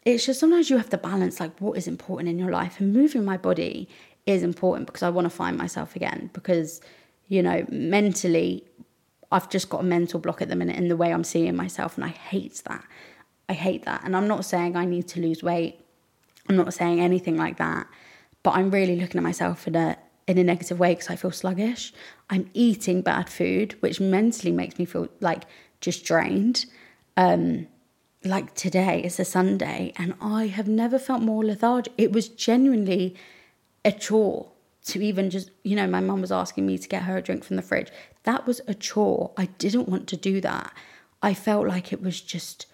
it's 0.06 0.24
just 0.24 0.40
sometimes 0.40 0.70
you 0.70 0.78
have 0.78 0.88
to 0.88 0.96
balance 0.96 1.38
like 1.38 1.60
what 1.60 1.76
is 1.76 1.86
important 1.86 2.30
in 2.30 2.38
your 2.38 2.50
life 2.50 2.80
and 2.80 2.94
moving 2.94 3.26
my 3.26 3.36
body 3.36 3.90
is 4.24 4.42
important 4.42 4.86
because 4.86 5.02
I 5.02 5.10
want 5.10 5.26
to 5.26 5.30
find 5.30 5.58
myself 5.58 5.94
again 5.96 6.30
because 6.32 6.80
you 7.32 7.42
know, 7.42 7.64
mentally, 7.70 8.62
I've 9.30 9.48
just 9.48 9.70
got 9.70 9.80
a 9.80 9.84
mental 9.84 10.20
block 10.20 10.42
at 10.42 10.50
the 10.50 10.54
minute 10.54 10.76
in 10.76 10.88
the 10.88 10.98
way 10.98 11.14
I'm 11.14 11.24
seeing 11.24 11.56
myself, 11.56 11.96
and 11.96 12.04
I 12.04 12.08
hate 12.08 12.62
that. 12.66 12.84
I 13.48 13.54
hate 13.54 13.86
that. 13.86 14.02
And 14.04 14.14
I'm 14.14 14.28
not 14.28 14.44
saying 14.44 14.76
I 14.76 14.84
need 14.84 15.08
to 15.08 15.20
lose 15.20 15.42
weight. 15.42 15.80
I'm 16.50 16.56
not 16.56 16.74
saying 16.74 17.00
anything 17.00 17.38
like 17.38 17.56
that. 17.56 17.86
But 18.42 18.56
I'm 18.56 18.70
really 18.70 18.96
looking 19.00 19.16
at 19.16 19.22
myself 19.22 19.66
in 19.66 19.74
a 19.76 19.96
in 20.26 20.36
a 20.36 20.44
negative 20.44 20.78
way 20.78 20.92
because 20.92 21.08
I 21.08 21.16
feel 21.16 21.30
sluggish. 21.30 21.94
I'm 22.28 22.50
eating 22.52 23.00
bad 23.00 23.30
food, 23.30 23.76
which 23.80 23.98
mentally 23.98 24.52
makes 24.52 24.78
me 24.78 24.84
feel 24.84 25.08
like 25.20 25.44
just 25.80 26.04
drained. 26.04 26.66
Um, 27.16 27.66
like 28.24 28.54
today 28.54 29.02
is 29.02 29.18
a 29.18 29.24
Sunday, 29.24 29.94
and 29.96 30.12
I 30.20 30.48
have 30.48 30.68
never 30.68 30.98
felt 30.98 31.22
more 31.22 31.42
lethargic. 31.42 31.94
It 31.96 32.12
was 32.12 32.28
genuinely 32.28 33.16
a 33.86 33.90
chore 33.90 34.52
to 34.86 35.00
even 35.02 35.30
just, 35.30 35.50
you 35.62 35.76
know, 35.76 35.86
my 35.86 36.00
mum 36.00 36.20
was 36.20 36.32
asking 36.32 36.66
me 36.66 36.76
to 36.76 36.88
get 36.88 37.04
her 37.04 37.16
a 37.16 37.22
drink 37.22 37.44
from 37.44 37.56
the 37.56 37.62
fridge. 37.62 37.90
That 38.24 38.46
was 38.46 38.60
a 38.66 38.74
chore. 38.74 39.32
I 39.36 39.46
didn't 39.46 39.88
want 39.88 40.08
to 40.08 40.16
do 40.16 40.40
that. 40.40 40.72
I 41.22 41.34
felt 41.34 41.68
like 41.68 41.92
it 41.92 42.02
was 42.02 42.20
just 42.20 42.66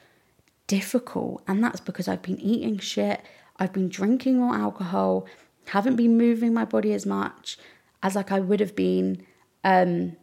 difficult. 0.66 1.42
And 1.46 1.62
that's 1.62 1.80
because 1.80 2.08
I've 2.08 2.22
been 2.22 2.40
eating 2.40 2.78
shit, 2.78 3.22
I've 3.56 3.72
been 3.72 3.88
drinking 3.88 4.38
more 4.38 4.54
alcohol, 4.54 5.26
haven't 5.66 5.96
been 5.96 6.16
moving 6.16 6.54
my 6.54 6.64
body 6.64 6.92
as 6.94 7.04
much 7.04 7.58
as 8.02 8.14
like 8.14 8.32
I 8.32 8.40
would 8.40 8.60
have 8.60 8.74
been. 8.74 9.26
Um, 9.64 10.16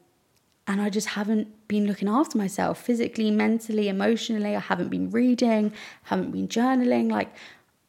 and 0.67 0.81
I 0.81 0.89
just 0.89 1.09
haven't 1.09 1.67
been 1.67 1.85
looking 1.85 2.07
after 2.07 2.37
myself 2.37 2.81
physically, 2.81 3.29
mentally, 3.29 3.87
emotionally. 3.87 4.55
I 4.55 4.59
haven't 4.59 4.89
been 4.89 5.11
reading, 5.11 5.73
haven't 6.03 6.31
been 6.31 6.47
journaling. 6.47 7.11
Like, 7.11 7.35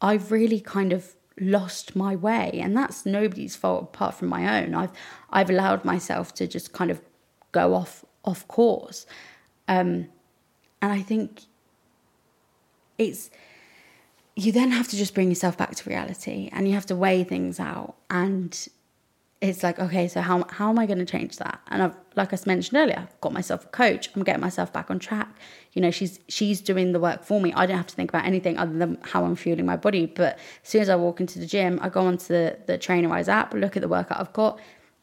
I've 0.03 0.31
really 0.31 0.61
kind 0.61 0.93
of 0.93 1.15
lost 1.39 1.95
my 1.95 2.17
way. 2.17 2.51
And 2.55 2.77
that's 2.77 3.07
nobody's 3.07 3.57
fault 3.57 3.85
apart 3.95 4.15
from 4.15 4.29
my 4.29 4.63
own. 4.63 4.75
I've 4.75 4.93
i've 5.31 5.51
allowed 5.51 5.85
myself 5.85 6.35
to 6.35 6.47
just 6.47 6.73
kind 6.73 6.91
of 6.91 7.01
go 7.53 7.75
off 7.75 8.05
off 8.25 8.47
course. 8.49 9.07
Um 9.69 10.09
and 10.83 10.93
i 10.93 11.01
think 11.01 11.43
it's 12.99 13.31
you 14.37 14.53
then 14.53 14.71
have 14.71 14.87
to 14.89 14.97
just 14.97 15.15
bring 15.15 15.31
yourself 15.31 15.57
back 15.57 15.75
to 15.75 15.89
reality 15.89 16.51
and 16.53 16.69
you 16.69 16.75
have 16.75 16.87
to 16.87 16.95
weigh 16.95 17.25
things 17.25 17.59
out. 17.59 17.97
And 18.11 18.69
it's 19.43 19.63
like 19.63 19.79
okay 19.79 20.09
so 20.09 20.21
how, 20.21 20.45
how 20.49 20.71
am 20.71 20.79
i 20.79 20.87
going 20.87 20.99
to 20.99 21.05
change 21.05 21.37
that? 21.37 21.61
And 21.69 21.83
i've 21.83 21.95
like 22.15 22.33
i 22.33 22.39
mentioned 22.47 22.79
earlier 22.79 22.99
i've 22.99 23.21
got 23.21 23.33
myself 23.33 23.65
a 23.65 23.69
coach 23.69 24.09
i'm 24.15 24.25
getting 24.25 24.41
myself 24.41 24.73
back 24.73 24.91
on 24.91 24.99
track. 24.99 25.29
You 25.73 25.83
know 25.83 25.91
she's 25.91 26.21
she's 26.29 26.61
doing 26.61 26.93
the 26.93 27.01
work 27.01 27.23
for 27.23 27.41
me. 27.41 27.53
I 27.53 27.67
don't 27.67 27.77
have 27.77 27.87
to 27.89 27.95
think 27.95 28.11
about 28.11 28.25
anything 28.25 28.57
other 28.57 28.73
than 28.73 28.99
how 29.03 29.25
i'm 29.25 29.37
fueling 29.37 29.67
my 29.67 29.77
body. 29.77 30.07
But 30.07 30.39
as 30.63 30.71
soon 30.71 30.83
as 30.83 30.89
i 30.89 30.97
walk 30.97 31.21
into 31.21 31.39
the 31.39 31.47
gym 31.47 31.79
i 31.83 31.89
go 31.89 32.07
onto 32.07 32.29
the, 32.29 32.59
the 32.67 32.79
Trainerize 32.79 33.29
app 33.29 33.53
look 33.53 33.77
at 33.77 33.83
the 33.83 33.89
workout 33.89 34.21
i've 34.21 34.33
got 34.33 34.59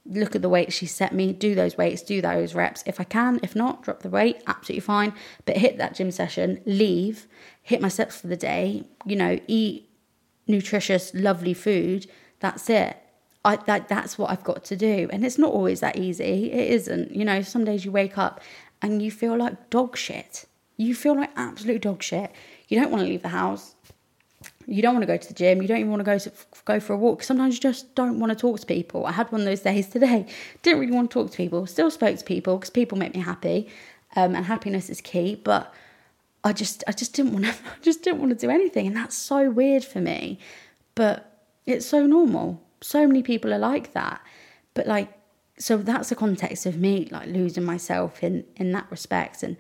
look 0.06 0.36
at 0.36 0.42
the 0.42 0.50
weights 0.50 0.76
she 0.76 0.86
set 0.86 1.14
me 1.14 1.32
do 1.32 1.56
those 1.56 1.78
weights 1.78 2.02
do 2.02 2.20
those 2.22 2.56
reps. 2.56 2.84
If 2.88 3.00
i 3.00 3.04
can 3.04 3.40
if 3.44 3.56
not 3.56 3.84
drop 3.84 4.02
the 4.02 4.10
weight 4.10 4.42
absolutely 4.48 4.82
fine. 4.82 5.14
But 5.46 5.58
hit 5.58 5.78
that 5.78 5.94
gym 5.94 6.12
session 6.12 6.60
leave 6.66 7.28
hit 7.62 7.82
my 7.82 7.88
steps 7.88 8.20
for 8.20 8.28
the 8.28 8.38
day 8.38 8.84
you 9.06 9.16
know 9.16 9.40
eat 9.48 9.90
nutritious 10.48 11.14
lovely 11.14 11.54
food 11.54 12.08
that's 12.40 12.70
it 12.70 12.98
I 13.46 13.58
that 13.58 13.88
that's 13.90 14.18
what 14.18 14.32
I've 14.32 14.44
got 14.44 14.64
to 14.66 14.76
do. 14.76 15.10
And 15.12 15.26
it's 15.26 15.38
not 15.38 15.52
always 15.52 15.82
that 15.82 15.98
easy. 15.98 16.52
It 16.52 16.72
isn't. 16.72 17.12
You 17.12 17.26
know, 17.26 17.42
some 17.42 17.66
days 17.66 17.84
you 17.86 17.92
wake 17.92 18.18
up 18.18 18.42
and 18.82 19.02
you 19.02 19.12
feel 19.12 19.36
like 19.38 19.70
dog 19.70 19.98
shit. 19.98 20.46
You 20.78 20.96
feel 20.96 21.16
like 21.16 21.32
absolute 21.36 21.82
dog 21.82 22.02
shit. 22.02 22.32
You 22.68 22.80
don't 22.80 22.92
want 22.92 23.04
to 23.04 23.10
leave 23.10 23.22
the 23.22 23.30
house. 23.30 23.76
You 24.66 24.82
don't 24.82 24.94
want 24.94 25.04
to 25.04 25.08
go 25.08 25.18
to 25.18 25.28
the 25.28 25.34
gym. 25.34 25.62
You 25.62 25.68
don't 25.68 25.78
even 25.78 25.92
want 25.92 26.00
to 26.00 26.06
go 26.06 26.18
to 26.18 26.32
go 26.66 26.80
for 26.80 26.94
a 26.94 26.98
walk. 26.98 27.24
Sometimes 27.24 27.56
you 27.56 27.62
just 27.62 27.94
don't 27.96 28.20
want 28.20 28.32
to 28.32 28.36
talk 28.36 28.60
to 28.62 28.66
people. 28.66 29.06
I 29.06 29.12
had 29.12 29.32
one 29.32 29.42
of 29.42 29.46
those 29.46 29.62
days 29.62 29.88
today. 29.88 30.26
Didn't 30.62 30.80
really 30.80 30.94
want 30.94 31.12
to 31.12 31.14
talk 31.14 31.32
to 31.32 31.38
people. 31.38 31.66
Still 31.66 31.92
spoke 31.92 32.18
to 32.18 32.24
people 32.24 32.58
because 32.58 32.70
people 32.70 32.98
make 32.98 33.14
me 33.14 33.22
happy, 33.22 33.68
um, 34.16 34.36
and 34.36 34.46
happiness 34.46 34.90
is 34.90 35.02
key. 35.02 35.36
But 35.36 35.74
I 36.44 36.54
just, 36.54 36.84
I 36.88 36.94
just 36.94 37.14
didn't 37.14 37.34
want 37.34 37.46
to. 37.46 37.52
I 37.66 37.82
just 37.82 38.04
didn't 38.04 38.20
want 38.20 38.32
to 38.32 38.38
do 38.38 38.50
anything, 38.50 38.88
and 38.88 38.96
that's 38.96 39.16
so 39.16 39.50
weird 39.50 39.84
for 39.84 40.00
me. 40.00 40.40
But 40.96 41.30
it's 41.66 41.86
so 41.86 42.06
normal 42.06 42.62
so 42.84 43.08
many 43.08 43.24
people 43.24 43.54
are 43.54 43.60
like 43.60 43.94
that. 43.94 44.22
But 44.74 44.88
like, 44.88 45.10
so 45.58 45.78
that's 45.78 46.10
the 46.10 46.16
context 46.16 46.66
of 46.66 46.78
me 46.78 47.08
like 47.12 47.28
losing 47.28 47.64
myself 47.64 48.24
in 48.24 48.44
in 48.56 48.72
that 48.72 48.90
respect 48.90 49.44
and 49.44 49.56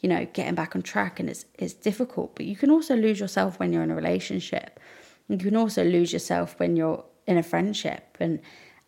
you 0.00 0.08
know 0.08 0.26
getting 0.32 0.56
back 0.56 0.74
on 0.74 0.82
track 0.82 1.20
and 1.20 1.30
it's 1.30 1.46
it's 1.54 1.74
difficult. 1.74 2.36
But 2.36 2.46
you 2.46 2.56
can 2.56 2.70
also 2.70 2.96
lose 2.96 3.20
yourself 3.20 3.58
when 3.58 3.72
you're 3.72 3.82
in 3.82 3.90
a 3.90 3.96
relationship. 3.96 4.80
You 5.28 5.38
can 5.38 5.56
also 5.56 5.84
lose 5.84 6.12
yourself 6.12 6.58
when 6.58 6.76
you're 6.76 7.04
in 7.26 7.38
a 7.38 7.42
friendship 7.42 8.16
and 8.20 8.40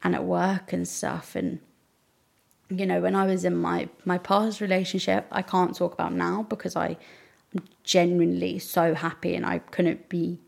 and 0.03 0.15
at 0.15 0.25
work 0.25 0.73
and 0.73 0.87
stuff. 0.87 1.35
And 1.35 1.61
you 2.71 2.85
know 2.87 3.01
when 3.01 3.15
i 3.15 3.25
was 3.25 3.45
in 3.45 3.57
my 3.57 3.89
my 4.05 4.19
past 4.19 4.61
relationship 4.61 5.27
i 5.33 5.43
can't 5.43 5.75
talk 5.75 5.95
about 5.95 6.13
now 6.13 6.43
because 6.49 6.77
i 6.77 6.89
am 7.55 7.65
genuinely 7.83 8.59
so 8.59 8.95
happy 8.95 9.35
and 9.35 9.47
i 9.47 9.59
couldn't 9.59 10.09
be 10.09 10.39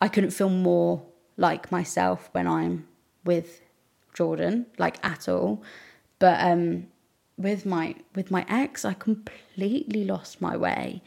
i 0.00 0.08
couldn't 0.08 0.30
feel 0.30 0.50
more 0.50 1.02
like 1.36 1.70
myself 1.70 2.28
when 2.32 2.46
I'm 2.46 2.86
with 3.24 3.60
Jordan, 4.14 4.66
like 4.78 5.04
at 5.04 5.28
all. 5.28 5.62
But 6.18 6.40
um, 6.40 6.86
with 7.36 7.66
my 7.66 7.94
with 8.14 8.30
my 8.30 8.46
ex, 8.48 8.84
I 8.84 8.94
completely 8.94 10.04
lost 10.04 10.40
my 10.40 10.56
way. 10.56 11.02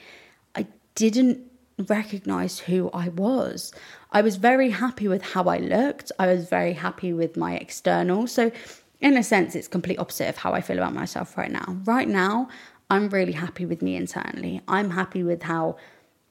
I 0.55 0.67
didn't 0.95 1.41
recognize 1.87 2.59
who 2.59 2.89
I 2.91 3.09
was. 3.09 3.73
I 4.11 4.21
was 4.21 4.35
very 4.35 4.71
happy 4.71 5.07
with 5.07 5.21
how 5.21 5.45
I 5.45 5.57
looked. 5.57 6.11
I 6.19 6.27
was 6.27 6.49
very 6.49 6.73
happy 6.73 7.13
with 7.13 7.37
my 7.37 7.55
external. 7.55 8.27
So 8.27 8.51
in 8.99 9.15
a 9.17 9.23
sense, 9.23 9.55
it's 9.55 9.67
complete 9.67 9.97
opposite 9.97 10.27
of 10.27 10.37
how 10.37 10.53
I 10.53 10.61
feel 10.61 10.77
about 10.77 10.93
myself 10.93 11.37
right 11.37 11.51
now. 11.51 11.77
Right 11.85 12.07
now, 12.07 12.49
I'm 12.89 13.09
really 13.09 13.31
happy 13.31 13.65
with 13.65 13.81
me 13.81 13.95
internally. 13.95 14.61
I'm 14.67 14.89
happy 14.89 15.23
with 15.23 15.43
how 15.43 15.77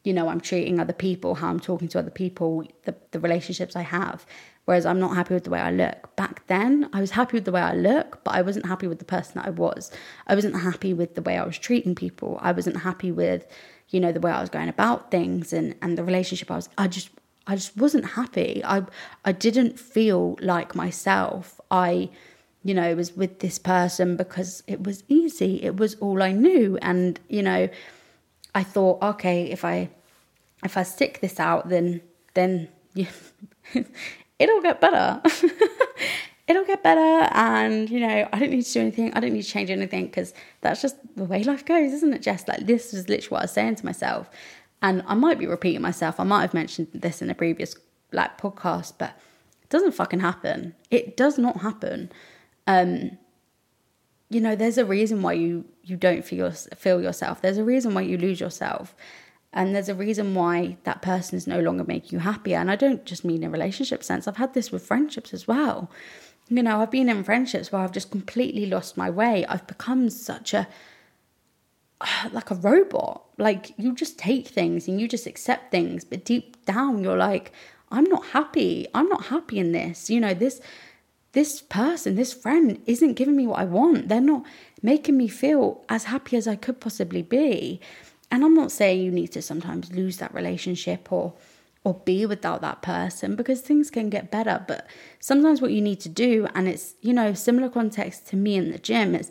you 0.08 0.14
know, 0.14 0.30
I'm 0.30 0.40
treating 0.40 0.80
other 0.80 0.94
people, 0.94 1.34
how 1.34 1.50
I'm 1.50 1.60
talking 1.60 1.86
to 1.88 1.98
other 1.98 2.10
people, 2.10 2.64
the, 2.84 2.94
the 3.10 3.20
relationships 3.20 3.76
I 3.76 3.82
have. 3.82 4.24
Whereas 4.64 4.86
I'm 4.86 4.98
not 4.98 5.14
happy 5.14 5.34
with 5.34 5.44
the 5.44 5.50
way 5.50 5.60
I 5.60 5.70
look. 5.70 6.16
Back 6.16 6.46
then, 6.46 6.88
I 6.94 7.00
was 7.02 7.10
happy 7.10 7.36
with 7.36 7.44
the 7.44 7.52
way 7.52 7.60
I 7.60 7.74
look, 7.74 8.24
but 8.24 8.34
I 8.34 8.40
wasn't 8.40 8.64
happy 8.64 8.86
with 8.86 9.00
the 9.00 9.04
person 9.04 9.34
that 9.34 9.44
I 9.44 9.50
was. 9.50 9.90
I 10.26 10.34
wasn't 10.34 10.62
happy 10.62 10.94
with 10.94 11.14
the 11.14 11.20
way 11.20 11.36
I 11.36 11.44
was 11.44 11.58
treating 11.58 11.94
people. 11.94 12.38
I 12.40 12.52
wasn't 12.52 12.78
happy 12.78 13.12
with, 13.12 13.46
you 13.90 14.00
know, 14.00 14.10
the 14.10 14.20
way 14.20 14.30
I 14.32 14.40
was 14.40 14.48
going 14.48 14.70
about 14.70 15.10
things 15.10 15.52
and, 15.52 15.74
and 15.82 15.98
the 15.98 16.04
relationship 16.04 16.50
I 16.50 16.56
was 16.56 16.70
I 16.78 16.88
just 16.88 17.10
I 17.46 17.54
just 17.56 17.76
wasn't 17.76 18.06
happy. 18.06 18.62
I 18.64 18.86
I 19.26 19.32
didn't 19.32 19.78
feel 19.78 20.38
like 20.40 20.74
myself. 20.74 21.60
I 21.70 22.08
you 22.64 22.72
know, 22.74 22.94
was 22.94 23.12
with 23.12 23.40
this 23.40 23.58
person 23.58 24.16
because 24.16 24.62
it 24.66 24.82
was 24.82 25.04
easy. 25.08 25.62
It 25.62 25.76
was 25.76 25.94
all 25.96 26.22
I 26.22 26.32
knew. 26.32 26.78
And, 26.82 27.20
you 27.28 27.42
know, 27.42 27.68
I 28.54 28.62
thought, 28.64 29.00
okay, 29.02 29.44
if 29.44 29.64
I 29.64 29.90
if 30.64 30.76
I 30.76 30.82
stick 30.82 31.20
this 31.20 31.38
out, 31.38 31.68
then 31.68 32.00
then 32.34 32.68
it'll 34.38 34.62
get 34.62 34.80
better. 34.80 35.22
it'll 36.48 36.64
get 36.64 36.82
better, 36.82 37.28
and 37.32 37.88
you 37.90 38.00
know 38.00 38.28
I 38.32 38.38
don't 38.38 38.50
need 38.50 38.62
to 38.62 38.72
do 38.72 38.80
anything. 38.80 39.12
I 39.14 39.20
don't 39.20 39.32
need 39.32 39.42
to 39.42 39.48
change 39.48 39.70
anything 39.70 40.06
because 40.06 40.34
that's 40.60 40.82
just 40.82 40.96
the 41.16 41.24
way 41.24 41.44
life 41.44 41.64
goes, 41.64 41.92
isn't 41.92 42.12
it? 42.12 42.22
Just 42.22 42.48
like 42.48 42.66
this 42.66 42.92
is 42.92 43.08
literally 43.08 43.28
what 43.28 43.40
I 43.40 43.44
was 43.44 43.52
saying 43.52 43.76
to 43.76 43.86
myself, 43.86 44.30
and 44.82 45.02
I 45.06 45.14
might 45.14 45.38
be 45.38 45.46
repeating 45.46 45.82
myself. 45.82 46.18
I 46.18 46.24
might 46.24 46.42
have 46.42 46.54
mentioned 46.54 46.88
this 46.92 47.22
in 47.22 47.30
a 47.30 47.34
previous 47.34 47.76
like 48.12 48.38
podcast, 48.38 48.94
but 48.98 49.10
it 49.62 49.68
doesn't 49.68 49.92
fucking 49.92 50.20
happen. 50.20 50.74
It 50.90 51.16
does 51.16 51.38
not 51.38 51.58
happen. 51.58 52.10
Um, 52.66 53.18
you 54.30 54.40
know, 54.40 54.56
there's 54.56 54.78
a 54.78 54.84
reason 54.84 55.22
why 55.22 55.34
you 55.34 55.64
you 55.84 55.96
don't 55.96 56.24
feel 56.24 56.50
feel 56.50 57.00
yourself. 57.00 57.40
There's 57.40 57.58
a 57.58 57.64
reason 57.64 57.94
why 57.94 58.02
you 58.02 58.18
lose 58.18 58.40
yourself 58.40 58.94
and 59.52 59.74
there's 59.74 59.88
a 59.88 59.94
reason 59.94 60.34
why 60.34 60.76
that 60.84 61.02
person 61.02 61.36
is 61.36 61.46
no 61.46 61.60
longer 61.60 61.84
making 61.84 62.10
you 62.12 62.18
happier 62.18 62.58
and 62.58 62.70
i 62.70 62.76
don't 62.76 63.04
just 63.04 63.24
mean 63.24 63.42
in 63.42 63.52
relationship 63.52 64.02
sense. 64.04 64.28
I've 64.28 64.36
had 64.36 64.54
this 64.54 64.70
with 64.70 64.86
friendships 64.86 65.32
as 65.32 65.48
well. 65.48 65.90
You 66.48 66.62
know 66.62 66.80
i've 66.80 66.90
been 66.90 67.08
in 67.08 67.24
friendships 67.24 67.72
where 67.72 67.82
i've 67.82 67.92
just 67.92 68.10
completely 68.10 68.66
lost 68.66 68.96
my 68.96 69.10
way. 69.10 69.44
I've 69.46 69.66
become 69.66 70.10
such 70.10 70.54
a 70.54 70.68
like 72.32 72.50
a 72.50 72.54
robot. 72.56 73.24
Like 73.38 73.72
you 73.78 73.94
just 73.94 74.18
take 74.18 74.48
things 74.48 74.88
and 74.88 75.00
you 75.00 75.08
just 75.08 75.26
accept 75.26 75.70
things. 75.70 76.04
But 76.04 76.24
deep 76.24 76.64
down 76.66 77.02
you're 77.02 77.16
like 77.16 77.52
i'm 77.90 78.04
not 78.04 78.26
happy. 78.26 78.86
I'm 78.94 79.08
not 79.08 79.26
happy 79.26 79.58
in 79.58 79.72
this. 79.72 80.10
You 80.10 80.20
know 80.20 80.34
this 80.34 80.60
this 81.32 81.60
person 81.60 82.16
this 82.16 82.32
friend 82.32 82.80
isn't 82.86 83.14
giving 83.14 83.36
me 83.36 83.46
what 83.46 83.60
i 83.60 83.64
want. 83.64 84.08
They're 84.08 84.20
not 84.20 84.44
making 84.82 85.16
me 85.16 85.28
feel 85.28 85.84
as 85.88 86.04
happy 86.04 86.36
as 86.36 86.46
i 86.46 86.56
could 86.56 86.80
possibly 86.80 87.22
be 87.22 87.80
and 88.30 88.44
I'm 88.44 88.54
not 88.54 88.72
saying 88.72 89.02
you 89.02 89.10
need 89.10 89.32
to 89.32 89.42
sometimes 89.42 89.92
lose 89.92 90.18
that 90.18 90.34
relationship 90.34 91.12
or 91.12 91.34
or 91.84 91.94
be 92.04 92.26
without 92.26 92.60
that 92.60 92.82
person 92.82 93.36
because 93.36 93.60
things 93.60 93.90
can 93.90 94.10
get 94.10 94.30
better. 94.30 94.64
But 94.66 94.86
sometimes 95.20 95.62
what 95.62 95.70
you 95.70 95.80
need 95.80 96.00
to 96.00 96.08
do, 96.08 96.46
and 96.54 96.68
it's 96.68 96.94
you 97.00 97.12
know 97.12 97.32
similar 97.32 97.68
context 97.68 98.26
to 98.28 98.36
me 98.36 98.56
in 98.56 98.70
the 98.70 98.78
gym, 98.78 99.14
is 99.14 99.30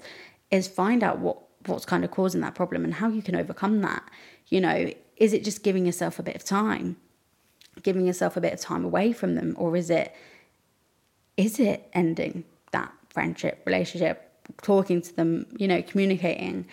is 0.51 0.67
find 0.67 1.03
out 1.03 1.19
what 1.19 1.37
what's 1.65 1.85
kind 1.85 2.03
of 2.03 2.11
causing 2.11 2.41
that 2.41 2.55
problem 2.55 2.83
and 2.83 2.95
how 2.95 3.09
you 3.09 3.21
can 3.21 3.35
overcome 3.35 3.81
that. 3.81 4.03
You 4.47 4.61
know, 4.61 4.91
is 5.17 5.33
it 5.33 5.43
just 5.43 5.63
giving 5.63 5.85
yourself 5.85 6.19
a 6.19 6.23
bit 6.23 6.35
of 6.35 6.43
time, 6.43 6.97
giving 7.83 8.05
yourself 8.07 8.37
a 8.37 8.41
bit 8.41 8.53
of 8.53 8.59
time 8.59 8.85
away 8.85 9.11
from 9.11 9.35
them, 9.35 9.55
or 9.57 9.75
is 9.75 9.89
it 9.89 10.15
is 11.35 11.59
it 11.59 11.89
ending 11.93 12.43
that 12.71 12.91
friendship, 13.09 13.61
relationship, 13.65 14.31
talking 14.63 15.01
to 15.01 15.15
them, 15.15 15.45
you 15.57 15.67
know, 15.67 15.81
communicating? 15.81 16.65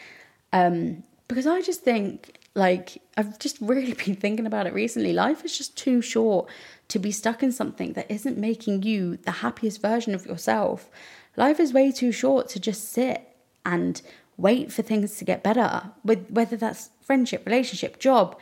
Um, 0.53 1.03
because 1.29 1.47
I 1.47 1.61
just 1.61 1.83
think, 1.83 2.39
like, 2.55 3.03
I've 3.17 3.39
just 3.39 3.59
really 3.61 3.93
been 4.05 4.17
thinking 4.17 4.47
about 4.47 4.67
it 4.67 4.75
recently. 4.75 5.13
Life 5.13 5.45
is 5.45 5.57
just 5.57 5.77
too 5.77 6.03
short 6.03 6.49
to 6.89 6.99
be 6.99 7.11
stuck 7.11 7.43
in 7.43 7.53
something 7.53 7.95
that 7.95 8.11
isn't 8.11 8.39
making 8.39 8.83
you 8.83 9.17
the 9.17 9.31
happiest 9.31 9.81
version 9.81 10.15
of 10.15 10.27
yourself. 10.27 10.91
Life 11.37 11.59
is 11.59 11.73
way 11.73 11.91
too 11.91 12.13
short 12.13 12.49
to 12.51 12.61
just 12.61 12.91
sit 12.93 13.29
and 13.65 14.01
wait 14.37 14.73
for 14.73 14.83
things 14.83 15.17
to 15.17 15.25
get 15.25 15.43
better, 15.43 15.91
with 16.05 16.29
whether 16.31 16.57
that's 16.57 16.91
friendship, 17.01 17.47
relationship, 17.47 17.99
job, 17.99 18.39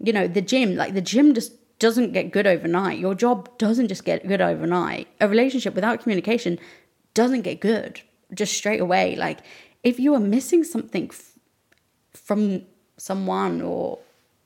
you 0.00 0.12
know, 0.12 0.26
the 0.26 0.40
gym. 0.40 0.76
Like, 0.76 0.94
the 0.94 1.00
gym 1.00 1.34
just 1.34 1.52
doesn't 1.78 2.12
get 2.12 2.30
good 2.30 2.46
overnight. 2.46 2.98
Your 2.98 3.14
job 3.14 3.48
doesn't 3.58 3.88
just 3.88 4.04
get 4.04 4.26
good 4.26 4.40
overnight. 4.40 5.08
A 5.20 5.28
relationship 5.28 5.74
without 5.74 6.00
communication 6.00 6.58
doesn't 7.12 7.42
get 7.42 7.60
good 7.60 8.00
just 8.32 8.54
straight 8.54 8.80
away. 8.80 9.16
Like, 9.16 9.40
if 9.82 9.98
you 9.98 10.14
are 10.14 10.20
missing 10.20 10.64
something 10.64 11.10
from 12.14 12.62
someone 12.96 13.60
or 13.62 13.98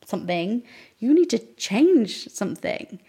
something, 0.04 0.62
you 0.99 1.12
need 1.12 1.30
to 1.30 1.38
change 1.56 2.28
something. 2.28 3.00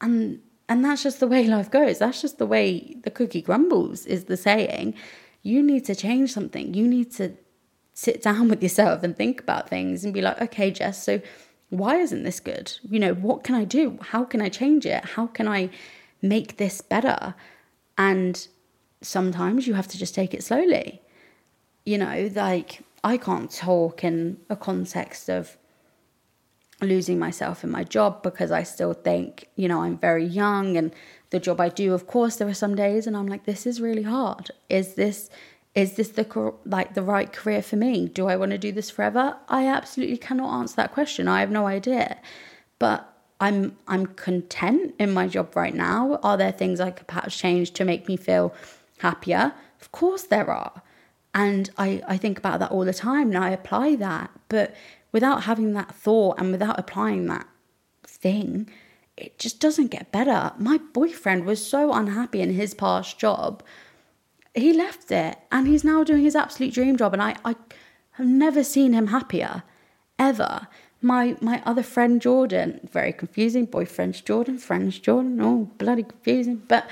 And 0.00 0.40
and 0.68 0.84
that's 0.84 1.02
just 1.02 1.20
the 1.20 1.26
way 1.26 1.46
life 1.46 1.70
goes. 1.70 1.98
That's 1.98 2.22
just 2.22 2.38
the 2.38 2.46
way 2.46 2.96
the 3.02 3.10
cookie 3.10 3.42
crumbles 3.42 4.06
is 4.06 4.24
the 4.24 4.36
saying. 4.36 4.94
You 5.42 5.62
need 5.62 5.84
to 5.84 5.94
change 5.94 6.32
something. 6.32 6.72
You 6.72 6.88
need 6.88 7.12
to 7.12 7.34
sit 7.92 8.22
down 8.22 8.48
with 8.48 8.62
yourself 8.62 9.02
and 9.02 9.14
think 9.14 9.40
about 9.40 9.68
things 9.68 10.04
and 10.04 10.14
be 10.14 10.22
like, 10.22 10.40
okay, 10.40 10.70
Jess, 10.70 11.02
so 11.02 11.20
why 11.68 11.96
isn't 11.96 12.22
this 12.22 12.40
good? 12.40 12.72
You 12.82 12.98
know, 12.98 13.14
what 13.14 13.44
can 13.44 13.54
I 13.54 13.64
do? 13.64 13.98
How 14.00 14.24
can 14.24 14.40
I 14.40 14.48
change 14.48 14.86
it? 14.86 15.04
How 15.04 15.26
can 15.26 15.46
I 15.46 15.70
make 16.22 16.56
this 16.56 16.80
better? 16.80 17.34
And 17.98 18.46
sometimes 19.02 19.66
you 19.66 19.74
have 19.74 19.88
to 19.88 19.98
just 19.98 20.14
take 20.14 20.32
it 20.32 20.42
slowly. 20.42 21.02
You 21.84 21.98
know, 21.98 22.30
like 22.34 22.80
I 23.04 23.18
can't 23.18 23.50
talk 23.50 24.02
in 24.02 24.38
a 24.48 24.56
context 24.56 25.28
of 25.28 25.58
losing 26.80 27.18
myself 27.18 27.62
in 27.62 27.70
my 27.70 27.84
job 27.84 28.22
because 28.22 28.50
I 28.50 28.62
still 28.62 28.94
think, 28.94 29.48
you 29.56 29.68
know, 29.68 29.82
I'm 29.82 29.98
very 29.98 30.24
young 30.24 30.76
and 30.76 30.92
the 31.30 31.38
job 31.38 31.60
I 31.60 31.68
do, 31.68 31.92
of 31.92 32.06
course, 32.06 32.36
there 32.36 32.48
are 32.48 32.54
some 32.54 32.74
days 32.74 33.06
and 33.06 33.16
I'm 33.16 33.26
like, 33.26 33.44
this 33.44 33.66
is 33.66 33.80
really 33.80 34.02
hard. 34.02 34.50
Is 34.68 34.94
this 34.94 35.30
is 35.74 35.94
this 35.94 36.10
the 36.10 36.54
like 36.64 36.94
the 36.94 37.02
right 37.02 37.32
career 37.32 37.60
for 37.60 37.76
me? 37.76 38.08
Do 38.08 38.26
I 38.26 38.36
want 38.36 38.52
to 38.52 38.58
do 38.58 38.72
this 38.72 38.90
forever? 38.90 39.36
I 39.48 39.66
absolutely 39.66 40.16
cannot 40.16 40.60
answer 40.60 40.76
that 40.76 40.92
question. 40.92 41.26
I 41.28 41.40
have 41.40 41.50
no 41.50 41.66
idea. 41.66 42.18
But 42.78 43.12
I'm 43.40 43.76
I'm 43.86 44.06
content 44.06 44.94
in 44.98 45.12
my 45.12 45.26
job 45.26 45.54
right 45.56 45.74
now. 45.74 46.20
Are 46.22 46.36
there 46.36 46.52
things 46.52 46.80
I 46.80 46.92
could 46.92 47.08
perhaps 47.08 47.36
change 47.36 47.72
to 47.72 47.84
make 47.84 48.08
me 48.08 48.16
feel 48.16 48.54
happier? 48.98 49.52
Of 49.80 49.92
course 49.92 50.22
there 50.22 50.48
are. 50.48 50.82
And 51.34 51.68
I, 51.76 52.00
I 52.06 52.16
think 52.16 52.38
about 52.38 52.60
that 52.60 52.70
all 52.70 52.84
the 52.84 52.94
time 52.94 53.28
and 53.28 53.38
I 53.38 53.50
apply 53.50 53.96
that. 53.96 54.30
But 54.48 54.74
without 55.10 55.42
having 55.44 55.72
that 55.74 55.94
thought 55.94 56.38
and 56.38 56.52
without 56.52 56.78
applying 56.78 57.26
that 57.26 57.48
thing, 58.04 58.70
it 59.16 59.38
just 59.38 59.60
doesn't 59.60 59.88
get 59.88 60.12
better. 60.12 60.52
My 60.58 60.78
boyfriend 60.92 61.44
was 61.44 61.64
so 61.64 61.92
unhappy 61.92 62.40
in 62.40 62.52
his 62.54 62.72
past 62.72 63.18
job. 63.18 63.62
He 64.54 64.72
left 64.72 65.10
it 65.10 65.36
and 65.50 65.66
he's 65.66 65.84
now 65.84 66.04
doing 66.04 66.22
his 66.22 66.36
absolute 66.36 66.72
dream 66.72 66.96
job. 66.96 67.12
And 67.12 67.22
I, 67.22 67.36
I 67.44 67.56
have 68.12 68.26
never 68.26 68.62
seen 68.62 68.92
him 68.92 69.08
happier, 69.08 69.64
ever. 70.18 70.68
My 71.02 71.36
my 71.40 71.62
other 71.66 71.82
friend 71.82 72.22
Jordan, 72.22 72.88
very 72.90 73.12
confusing. 73.12 73.66
Boyfriend's 73.66 74.20
Jordan, 74.22 74.56
friend's 74.56 74.98
Jordan, 74.98 75.38
oh 75.40 75.70
bloody 75.76 76.04
confusing. 76.04 76.62
But 76.66 76.88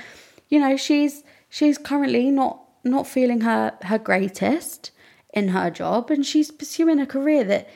you 0.49 0.59
know, 0.59 0.77
she's 0.77 1.23
she's 1.49 1.77
currently 1.77 2.29
not 2.29 2.62
not 2.83 3.07
feeling 3.07 3.41
her 3.41 3.73
her 3.83 3.97
greatest 3.97 4.91
in 5.33 5.49
her 5.49 5.69
job 5.69 6.11
and 6.11 6.25
she's 6.25 6.51
pursuing 6.51 6.99
a 6.99 7.05
career 7.05 7.43
that 7.43 7.69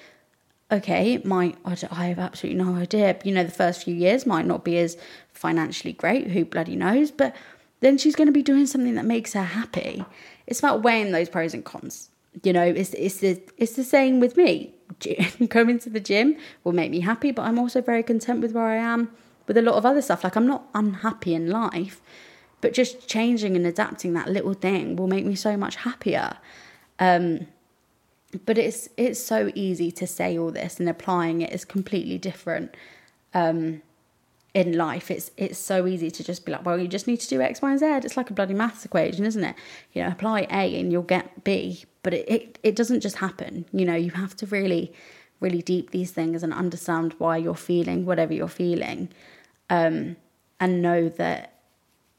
okay 0.72 1.18
might 1.24 1.58
I 1.66 2.06
have 2.08 2.20
absolutely 2.20 2.62
no 2.62 2.76
idea. 2.76 3.18
You 3.24 3.34
know 3.34 3.44
the 3.44 3.52
first 3.52 3.84
few 3.84 3.96
years 3.96 4.26
might 4.26 4.46
not 4.46 4.64
be 4.64 4.78
as 4.78 4.98
financially 5.32 5.94
great 5.94 6.32
who 6.32 6.46
bloody 6.46 6.76
knows 6.76 7.12
but 7.12 7.36
then 7.80 7.98
she's 7.98 8.16
going 8.16 8.28
to 8.28 8.34
be 8.34 8.42
doing 8.42 8.66
something 8.66 8.96
that 8.96 9.06
makes 9.06 9.34
her 9.34 9.44
happy. 9.44 10.04
It's 10.48 10.60
about 10.60 10.84
weighing 10.84 11.12
those 11.12 11.30
pros 11.30 11.54
and 11.54 11.64
cons 11.64 12.10
you 12.44 12.54
know? 12.54 12.64
It's 12.64 12.94
it's 12.94 13.18
the 13.18 13.42
it's 13.58 13.74
the 13.74 13.84
same 13.84 14.20
with 14.20 14.38
me. 14.38 14.74
Going 15.48 15.80
to 15.80 15.90
the 15.90 16.00
gym 16.00 16.38
will 16.64 16.72
make 16.74 16.92
me 16.92 17.02
happy 17.02 17.32
but 17.32 17.44
i'm 17.44 17.60
also 17.60 17.82
very 17.82 18.02
content 18.02 18.42
with 18.42 18.54
where 18.54 18.68
i 18.68 18.78
am 18.78 19.12
with 19.46 19.58
a 19.58 19.62
lot 19.62 19.76
of 19.76 19.86
other 19.86 20.02
stuff. 20.02 20.24
Like 20.24 20.36
i'm 20.36 20.48
not 20.48 20.68
unhappy 20.74 21.34
in 21.34 21.50
life 21.50 22.02
but 22.62 22.74
just 22.74 23.08
changing 23.08 23.56
and 23.56 23.66
adapting 23.66 24.14
that 24.14 24.30
little 24.30 24.54
thing 24.54 24.96
will 24.96 25.08
make 25.08 25.26
me 25.26 25.36
so 25.36 25.56
much 25.56 25.78
happier. 25.78 26.38
Um, 27.00 27.48
but 28.46 28.58
it's 28.58 28.90
it's 28.98 29.20
so 29.20 29.52
easy 29.56 29.92
to 29.92 30.08
say 30.08 30.38
all 30.38 30.52
this 30.52 30.80
and 30.80 30.90
applying 30.90 31.42
it 31.42 31.54
is 31.54 31.64
completely 31.64 32.18
different 32.18 32.76
um, 33.34 33.82
in 34.54 34.78
life. 34.78 35.10
It's 35.12 35.32
it's 35.38 35.60
so 35.60 35.88
easy 35.88 36.12
to 36.12 36.24
just 36.24 36.46
be 36.46 36.52
like, 36.52 36.66
well, 36.66 36.80
you 36.80 36.88
just 36.88 37.08
need 37.08 37.20
to 37.22 37.30
do 37.30 37.42
X, 37.42 37.62
Y, 37.62 37.70
and 37.70 37.80
Z. 37.80 37.86
It's 38.04 38.18
like 38.18 38.30
a 38.30 38.34
bloody 38.34 38.54
maths 38.54 38.84
equation, 38.86 39.26
isn't 39.26 39.44
it? 39.44 39.56
You 39.94 40.04
know, 40.04 40.10
apply 40.10 40.42
A 40.52 40.80
and 40.80 40.92
you'll 40.92 41.04
get 41.04 41.44
B. 41.44 41.86
But 42.04 42.14
it, 42.14 42.30
it, 42.30 42.60
it 42.64 42.76
doesn't 42.76 43.02
just 43.02 43.18
happen. 43.18 43.66
You 43.72 43.86
know, 43.86 43.96
you 43.96 44.12
have 44.12 44.36
to 44.38 44.46
really, 44.46 44.94
really 45.40 45.62
deep 45.62 45.92
these 45.92 46.12
things 46.12 46.42
and 46.44 46.54
understand 46.54 47.16
why 47.18 47.38
you're 47.38 47.56
feeling 47.56 48.06
whatever 48.06 48.34
you're 48.34 48.48
feeling. 48.48 49.10
Um, 49.70 50.16
and 50.60 50.82
know 50.82 51.10
that 51.10 51.57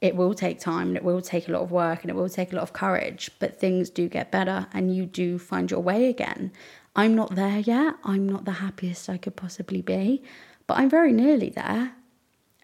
it 0.00 0.14
will 0.14 0.34
take 0.34 0.60
time 0.60 0.88
and 0.88 0.96
it 0.96 1.04
will 1.04 1.20
take 1.20 1.48
a 1.48 1.52
lot 1.52 1.62
of 1.62 1.72
work 1.72 2.02
and 2.02 2.10
it 2.10 2.14
will 2.14 2.28
take 2.28 2.52
a 2.52 2.54
lot 2.56 2.62
of 2.62 2.72
courage, 2.72 3.30
but 3.38 3.58
things 3.58 3.90
do 3.90 4.08
get 4.08 4.30
better 4.30 4.66
and 4.72 4.94
you 4.94 5.06
do 5.06 5.38
find 5.38 5.70
your 5.70 5.80
way 5.80 6.08
again. 6.08 6.52
I'm 6.94 7.14
not 7.14 7.34
there 7.34 7.58
yet. 7.58 7.94
I'm 8.04 8.28
not 8.28 8.44
the 8.44 8.52
happiest 8.52 9.08
I 9.08 9.16
could 9.16 9.36
possibly 9.36 9.82
be, 9.82 10.22
but 10.66 10.78
I'm 10.78 10.90
very 10.90 11.12
nearly 11.12 11.50
there. 11.50 11.92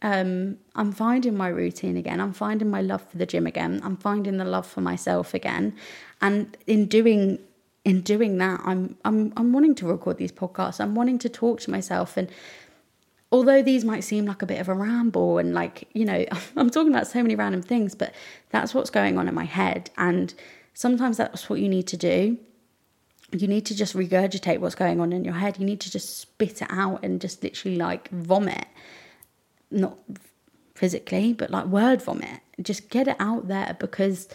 Um, 0.02 0.58
I'm 0.76 0.92
finding 0.92 1.36
my 1.36 1.48
routine 1.48 1.96
again. 1.96 2.20
I'm 2.20 2.34
finding 2.34 2.70
my 2.70 2.82
love 2.82 3.02
for 3.08 3.16
the 3.16 3.26
gym 3.26 3.46
again. 3.46 3.80
I'm 3.82 3.96
finding 3.96 4.36
the 4.36 4.44
love 4.44 4.66
for 4.66 4.80
myself 4.80 5.34
again. 5.34 5.74
And 6.20 6.56
in 6.66 6.86
doing 6.86 7.38
in 7.84 8.00
doing 8.00 8.38
that, 8.38 8.60
I'm 8.64 8.96
I'm 9.04 9.32
I'm 9.36 9.52
wanting 9.52 9.74
to 9.76 9.86
record 9.86 10.18
these 10.18 10.32
podcasts. 10.32 10.80
I'm 10.80 10.94
wanting 10.94 11.18
to 11.20 11.28
talk 11.28 11.60
to 11.60 11.70
myself 11.70 12.16
and 12.16 12.28
although 13.34 13.62
these 13.62 13.84
might 13.84 14.04
seem 14.04 14.26
like 14.26 14.42
a 14.42 14.46
bit 14.46 14.60
of 14.60 14.68
a 14.68 14.74
ramble 14.74 15.38
and 15.38 15.54
like, 15.54 15.88
you 15.92 16.04
know, 16.04 16.24
I'm 16.56 16.70
talking 16.70 16.92
about 16.94 17.08
so 17.08 17.20
many 17.20 17.34
random 17.34 17.62
things, 17.62 17.96
but 17.96 18.14
that's 18.50 18.72
what's 18.72 18.90
going 18.90 19.18
on 19.18 19.26
in 19.26 19.34
my 19.34 19.44
head. 19.44 19.90
And 19.98 20.32
sometimes 20.72 21.16
that's 21.16 21.50
what 21.50 21.58
you 21.58 21.68
need 21.68 21.88
to 21.88 21.96
do. 21.96 22.38
You 23.32 23.48
need 23.48 23.66
to 23.66 23.74
just 23.74 23.96
regurgitate 23.96 24.60
what's 24.60 24.76
going 24.76 25.00
on 25.00 25.12
in 25.12 25.24
your 25.24 25.34
head. 25.34 25.58
You 25.58 25.66
need 25.66 25.80
to 25.80 25.90
just 25.90 26.20
spit 26.20 26.62
it 26.62 26.68
out 26.70 27.02
and 27.02 27.20
just 27.20 27.42
literally 27.42 27.76
like 27.76 28.08
vomit. 28.10 28.66
Not 29.68 29.98
physically, 30.76 31.32
but 31.32 31.50
like 31.50 31.66
word 31.66 32.02
vomit. 32.02 32.40
Just 32.62 32.88
get 32.88 33.08
it 33.08 33.16
out 33.18 33.48
there 33.48 33.76
because 33.80 34.28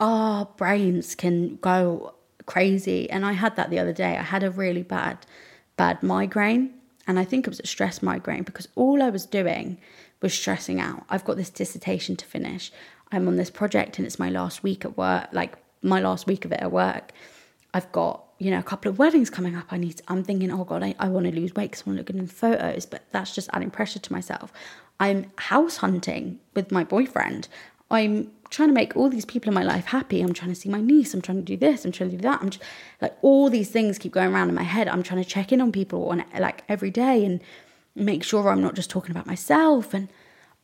our 0.00 0.46
brains 0.56 1.14
can 1.14 1.54
go 1.58 2.14
crazy. 2.46 3.08
And 3.08 3.24
I 3.24 3.34
had 3.34 3.54
that 3.54 3.70
the 3.70 3.78
other 3.78 3.92
day. 3.92 4.16
I 4.16 4.22
had 4.22 4.42
a 4.42 4.50
really 4.50 4.82
bad, 4.82 5.18
bad 5.76 6.02
migraine 6.02 6.81
and 7.12 7.18
I 7.18 7.26
think 7.26 7.46
it 7.46 7.50
was 7.50 7.60
a 7.60 7.66
stress 7.66 8.00
migraine 8.00 8.42
because 8.42 8.68
all 8.74 9.02
I 9.02 9.10
was 9.10 9.26
doing 9.26 9.76
was 10.22 10.32
stressing 10.32 10.80
out. 10.80 11.04
I've 11.10 11.26
got 11.26 11.36
this 11.36 11.50
dissertation 11.50 12.16
to 12.16 12.24
finish. 12.24 12.72
I'm 13.10 13.28
on 13.28 13.36
this 13.36 13.50
project 13.50 13.98
and 13.98 14.06
it's 14.06 14.18
my 14.18 14.30
last 14.30 14.62
week 14.62 14.86
at 14.86 14.96
work, 14.96 15.28
like 15.30 15.52
my 15.82 16.00
last 16.00 16.26
week 16.26 16.46
of 16.46 16.52
it 16.52 16.60
at 16.60 16.72
work. 16.72 17.12
I've 17.74 17.92
got, 17.92 18.24
you 18.38 18.50
know, 18.50 18.58
a 18.58 18.62
couple 18.62 18.90
of 18.90 18.98
weddings 18.98 19.28
coming 19.28 19.54
up. 19.54 19.66
I 19.70 19.76
need 19.76 19.98
to, 19.98 20.02
I'm 20.08 20.24
thinking, 20.24 20.50
oh 20.50 20.64
God, 20.64 20.82
I, 20.82 20.94
I 20.98 21.08
want 21.08 21.26
to 21.26 21.32
lose 21.38 21.54
weight 21.54 21.72
because 21.72 21.82
I 21.86 21.90
want 21.90 21.96
to 21.96 22.00
look 22.00 22.06
good 22.06 22.16
in 22.16 22.28
photos, 22.28 22.86
but 22.86 23.02
that's 23.12 23.34
just 23.34 23.50
adding 23.52 23.70
pressure 23.70 23.98
to 23.98 24.10
myself. 24.10 24.50
I'm 24.98 25.30
house 25.36 25.76
hunting 25.76 26.40
with 26.54 26.72
my 26.72 26.82
boyfriend. 26.82 27.46
I'm 27.90 28.30
trying 28.52 28.68
to 28.68 28.74
make 28.74 28.96
all 28.96 29.08
these 29.08 29.24
people 29.24 29.48
in 29.48 29.54
my 29.54 29.62
life 29.62 29.86
happy. 29.86 30.20
I'm 30.20 30.34
trying 30.34 30.50
to 30.50 30.54
see 30.54 30.68
my 30.68 30.80
niece. 30.80 31.14
I'm 31.14 31.22
trying 31.22 31.38
to 31.38 31.42
do 31.42 31.56
this. 31.56 31.84
I'm 31.84 31.90
trying 31.90 32.10
to 32.10 32.16
do 32.16 32.22
that. 32.22 32.40
I'm 32.42 32.50
just, 32.50 32.62
like 33.00 33.16
all 33.22 33.48
these 33.48 33.70
things 33.70 33.98
keep 33.98 34.12
going 34.12 34.32
around 34.32 34.50
in 34.50 34.54
my 34.54 34.62
head. 34.62 34.88
I'm 34.88 35.02
trying 35.02 35.24
to 35.24 35.28
check 35.28 35.52
in 35.52 35.60
on 35.60 35.72
people 35.72 36.10
on 36.10 36.22
like 36.38 36.62
every 36.68 36.90
day 36.90 37.24
and 37.24 37.40
make 37.94 38.22
sure 38.22 38.48
I'm 38.50 38.60
not 38.60 38.74
just 38.74 38.90
talking 38.90 39.10
about 39.10 39.26
myself 39.26 39.94
and 39.94 40.08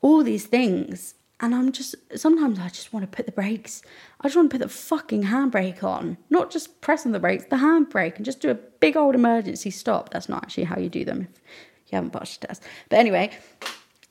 all 0.03 0.22
these 0.22 0.46
things. 0.46 1.14
And 1.40 1.55
I'm 1.55 1.72
just 1.72 1.94
sometimes 2.16 2.59
I 2.59 2.68
just 2.68 2.92
want 2.92 3.11
to 3.11 3.16
put 3.16 3.24
the 3.24 3.33
brakes. 3.33 3.81
I 4.20 4.27
just 4.27 4.37
want 4.37 4.51
to 4.51 4.59
put 4.59 4.62
the 4.62 4.68
fucking 4.68 5.24
handbrake 5.24 5.83
on, 5.83 6.18
not 6.31 6.51
just 6.51 6.81
pressing 6.81 7.12
the 7.12 7.20
brakes, 7.20 7.44
the 7.44 7.57
handbrake, 7.57 8.16
and 8.16 8.24
just 8.24 8.40
do 8.40 8.51
a 8.51 8.55
big 8.55 8.96
old 8.96 9.14
emergency 9.14 9.70
stop. 9.70 10.11
That's 10.11 10.29
not 10.29 10.42
actually 10.42 10.64
how 10.64 10.79
you 10.79 10.88
do 10.88 11.05
them 11.05 11.29
if 11.33 11.92
you 11.92 11.96
haven't 11.96 12.12
the 12.12 12.46
test. 12.46 12.62
But 12.88 12.98
anyway, 12.98 13.31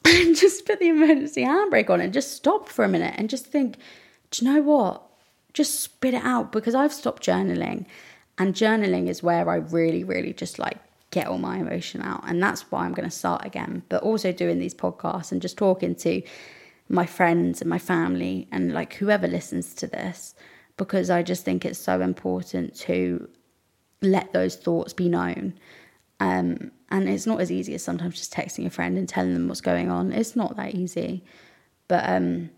and 0.07 0.35
just 0.35 0.65
put 0.65 0.79
the 0.79 0.89
emergency 0.89 1.43
handbrake 1.43 1.89
on 1.89 2.01
and 2.01 2.13
just 2.13 2.33
stop 2.33 2.69
for 2.69 2.83
a 2.83 2.89
minute 2.89 3.15
and 3.17 3.29
just 3.29 3.45
think, 3.45 3.77
do 4.31 4.45
you 4.45 4.51
know 4.51 4.61
what? 4.61 5.03
Just 5.53 5.79
spit 5.79 6.13
it 6.13 6.23
out 6.23 6.51
because 6.51 6.75
I've 6.75 6.93
stopped 6.93 7.23
journaling. 7.23 7.85
And 8.37 8.53
journaling 8.53 9.07
is 9.07 9.23
where 9.23 9.49
I 9.49 9.55
really, 9.55 10.03
really 10.03 10.33
just 10.33 10.59
like 10.59 10.77
get 11.11 11.27
all 11.27 11.39
my 11.39 11.57
emotion 11.57 12.01
out. 12.01 12.23
And 12.27 12.41
that's 12.41 12.69
why 12.71 12.85
I'm 12.85 12.93
going 12.93 13.09
to 13.09 13.15
start 13.15 13.45
again. 13.45 13.83
But 13.89 14.03
also 14.03 14.31
doing 14.31 14.59
these 14.59 14.75
podcasts 14.75 15.31
and 15.31 15.41
just 15.41 15.57
talking 15.57 15.95
to 15.95 16.21
my 16.89 17.05
friends 17.05 17.61
and 17.61 17.69
my 17.69 17.79
family 17.79 18.47
and 18.51 18.73
like 18.73 18.93
whoever 18.95 19.27
listens 19.27 19.73
to 19.75 19.87
this 19.87 20.35
because 20.77 21.09
I 21.09 21.23
just 21.23 21.43
think 21.43 21.65
it's 21.65 21.79
so 21.79 22.01
important 22.01 22.75
to 22.81 23.27
let 24.01 24.31
those 24.31 24.55
thoughts 24.55 24.93
be 24.93 25.09
known 25.09 25.53
um, 26.19 26.71
and 26.89 27.09
it's 27.09 27.25
not 27.25 27.41
as 27.41 27.51
easy 27.51 27.73
as 27.75 27.83
sometimes 27.83 28.17
just 28.17 28.33
texting 28.33 28.65
a 28.65 28.69
friend 28.69 28.97
and 28.97 29.07
telling 29.07 29.33
them 29.33 29.47
what's 29.47 29.61
going 29.61 29.89
on. 29.89 30.11
It's 30.11 30.35
not 30.35 30.55
that 30.55 30.73
easy. 30.73 31.23
But 31.87 32.09
um, 32.09 32.49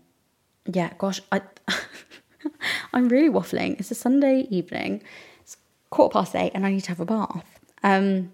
yeah, 0.66 0.92
gosh, 0.98 1.20
I 1.32 1.42
I'm 2.92 3.08
really 3.08 3.28
waffling. 3.28 3.78
It's 3.78 3.90
a 3.90 3.94
Sunday 3.94 4.46
evening. 4.50 5.02
It's 5.40 5.56
quarter 5.90 6.12
past 6.12 6.34
eight, 6.34 6.52
and 6.54 6.64
I 6.64 6.70
need 6.70 6.82
to 6.82 6.88
have 6.90 7.00
a 7.00 7.04
bath. 7.04 7.60
Um, 7.82 8.32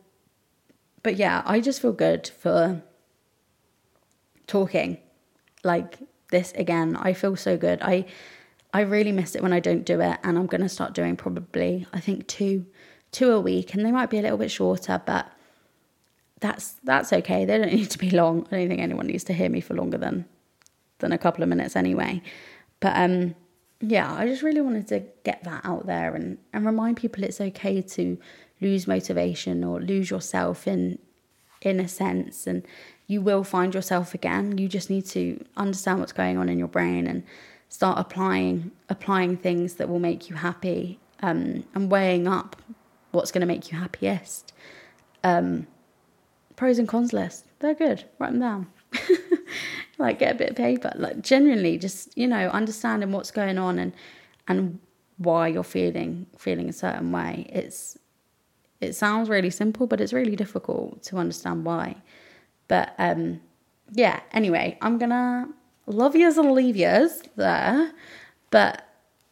but 1.03 1.17
yeah, 1.17 1.43
I 1.45 1.61
just 1.61 1.81
feel 1.81 1.93
good 1.93 2.29
for 2.29 2.83
talking 4.47 4.99
like 5.65 5.99
this 6.31 6.53
again. 6.53 6.97
I 6.97 7.13
feel 7.13 7.37
so 7.37 7.57
good. 7.57 7.81
I 7.83 8.07
I 8.73 8.81
really 8.83 9.13
miss 9.13 9.35
it 9.35 9.43
when 9.43 9.53
I 9.53 9.61
don't 9.61 9.85
do 9.85 10.01
it, 10.01 10.19
and 10.23 10.39
I'm 10.39 10.47
gonna 10.47 10.69
start 10.69 10.95
doing 10.95 11.17
probably 11.17 11.87
I 11.93 12.01
think 12.01 12.27
two 12.27 12.67
two 13.13 13.33
a 13.33 13.41
week, 13.41 13.75
and 13.75 13.85
they 13.85 13.93
might 13.93 14.11
be 14.11 14.19
a 14.19 14.23
little 14.23 14.39
bit 14.39 14.51
shorter, 14.51 15.01
but 15.05 15.31
that's 16.41 16.75
that's 16.85 17.13
okay. 17.13 17.45
They 17.45 17.59
don't 17.59 17.73
need 17.73 17.91
to 17.91 17.99
be 17.99 18.11
long. 18.11 18.47
I 18.51 18.57
don't 18.57 18.69
think 18.69 18.81
anyone 18.81 19.07
needs 19.07 19.25
to 19.25 19.33
hear 19.33 19.49
me 19.49 19.61
for 19.61 19.75
longer 19.75 19.99
than 19.99 20.27
than 20.99 21.13
a 21.13 21.19
couple 21.19 21.43
of 21.43 21.49
minutes 21.49 21.77
anyway. 21.77 22.23
But 22.81 22.97
um 22.97 23.35
yeah, 23.81 24.13
I 24.13 24.27
just 24.27 24.43
really 24.43 24.61
wanted 24.61 24.89
to 24.89 25.03
get 25.23 25.45
that 25.45 25.61
out 25.65 25.87
there 25.87 26.15
and, 26.15 26.39
and 26.55 26.65
remind 26.65 26.97
people 26.97 27.23
it's 27.23 27.43
okay 27.43 27.83
to 27.83 28.19
lose 28.63 28.87
motivation 28.87 29.63
or 29.63 29.81
lose 29.81 30.11
yourself 30.11 30.67
in 30.67 30.99
in 31.61 31.81
a 31.81 31.89
sense 31.89 32.47
and 32.47 32.67
you 33.07 33.21
will 33.21 33.45
find 33.45 33.75
yourself 33.75 34.15
again. 34.15 34.59
You 34.59 34.69
just 34.69 34.91
need 34.91 35.07
to 35.07 35.45
understand 35.57 36.01
what's 36.01 36.13
going 36.13 36.39
on 36.39 36.49
in 36.49 36.59
your 36.59 36.69
brain 36.69 37.07
and 37.07 37.23
start 37.69 37.99
applying 37.99 38.73
applying 38.89 39.37
things 39.37 39.75
that 39.75 39.89
will 39.89 39.99
make 39.99 40.31
you 40.31 40.37
happy 40.37 40.99
um, 41.21 41.65
and 41.75 41.91
weighing 41.91 42.27
up 42.27 42.57
what's 43.17 43.33
going 43.33 43.41
to 43.41 43.47
make 43.47 43.73
you 43.73 43.79
happiest. 43.79 44.53
Um, 45.25 45.67
pros 46.55 46.79
and 46.79 46.87
cons 46.87 47.13
list. 47.13 47.47
They're 47.59 47.75
good. 47.75 48.05
Write 48.19 48.33
them 48.33 48.41
down. 48.41 48.67
like 49.99 50.19
get 50.19 50.35
a 50.35 50.39
bit 50.39 50.51
of 50.51 50.57
paper. 50.57 50.93
Like 50.95 51.23
genuinely, 51.23 51.79
just 51.79 52.17
you 52.17 52.27
know, 52.27 52.49
understanding 52.49 53.13
what's 53.13 53.31
going 53.31 53.59
on 53.59 53.79
and 53.79 53.93
and 54.49 54.79
why 55.19 55.49
you're 55.49 55.65
feeling 55.65 56.27
feeling 56.39 56.69
a 56.69 56.73
certain 56.73 57.11
way. 57.13 57.47
It's 57.51 57.99
it 58.81 58.95
sounds 58.95 59.29
really 59.29 59.51
simple, 59.51 59.87
but 59.87 60.01
it's 60.01 60.13
really 60.13 60.37
difficult 60.37 61.03
to 61.05 61.17
understand 61.17 61.65
why. 61.65 61.97
But 62.69 62.95
um, 62.99 63.41
yeah. 63.93 64.21
Anyway, 64.33 64.79
I'm 64.83 64.99
gonna 64.99 65.49
love 65.87 66.15
yous 66.15 66.37
and 66.37 66.53
leave 66.53 66.77
yous 66.77 67.23
there, 67.37 67.93
but 68.51 68.86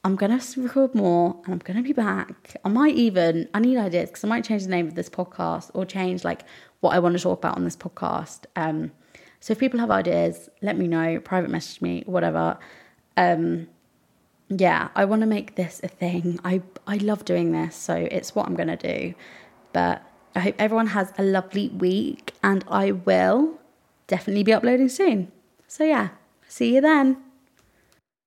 I'm 0.04 0.16
gonna 0.16 0.38
record 0.58 0.94
more 0.94 1.34
and 1.44 1.54
I'm 1.54 1.58
gonna 1.60 1.82
be 1.82 1.94
back. 1.94 2.56
I 2.62 2.68
might 2.68 2.94
even 2.94 3.48
I 3.54 3.60
need 3.60 3.78
ideas 3.78 4.10
because 4.10 4.22
I 4.22 4.28
might 4.28 4.44
change 4.44 4.64
the 4.64 4.68
name 4.68 4.86
of 4.86 4.94
this 4.94 5.08
podcast 5.08 5.70
or 5.72 5.86
change 5.86 6.24
like 6.24 6.42
what 6.80 6.94
I 6.94 6.98
want 6.98 7.16
to 7.16 7.22
talk 7.22 7.38
about 7.38 7.56
on 7.56 7.64
this 7.64 7.76
podcast. 7.76 8.40
Um, 8.54 8.92
so 9.40 9.52
if 9.52 9.58
people 9.58 9.80
have 9.80 9.90
ideas, 9.90 10.50
let 10.60 10.76
me 10.76 10.88
know. 10.88 11.20
Private 11.20 11.48
message 11.48 11.80
me, 11.80 12.02
whatever. 12.04 12.58
Um, 13.16 13.68
yeah, 14.50 14.88
I 14.94 15.06
want 15.06 15.20
to 15.22 15.26
make 15.26 15.56
this 15.56 15.80
a 15.82 15.88
thing. 15.88 16.38
I 16.44 16.60
I 16.86 16.98
love 16.98 17.24
doing 17.24 17.52
this, 17.52 17.74
so 17.74 17.94
it's 17.94 18.34
what 18.34 18.46
I'm 18.46 18.54
gonna 18.54 18.76
do. 18.76 19.14
But 19.72 20.02
I 20.34 20.40
hope 20.40 20.56
everyone 20.58 20.88
has 20.88 21.14
a 21.16 21.22
lovely 21.22 21.70
week, 21.70 22.34
and 22.42 22.62
I 22.68 22.92
will 22.92 23.58
definitely 24.06 24.42
be 24.42 24.52
uploading 24.52 24.90
soon. 24.90 25.32
So 25.66 25.82
yeah, 25.82 26.10
see 26.46 26.74
you 26.74 26.82
then. 26.82 27.16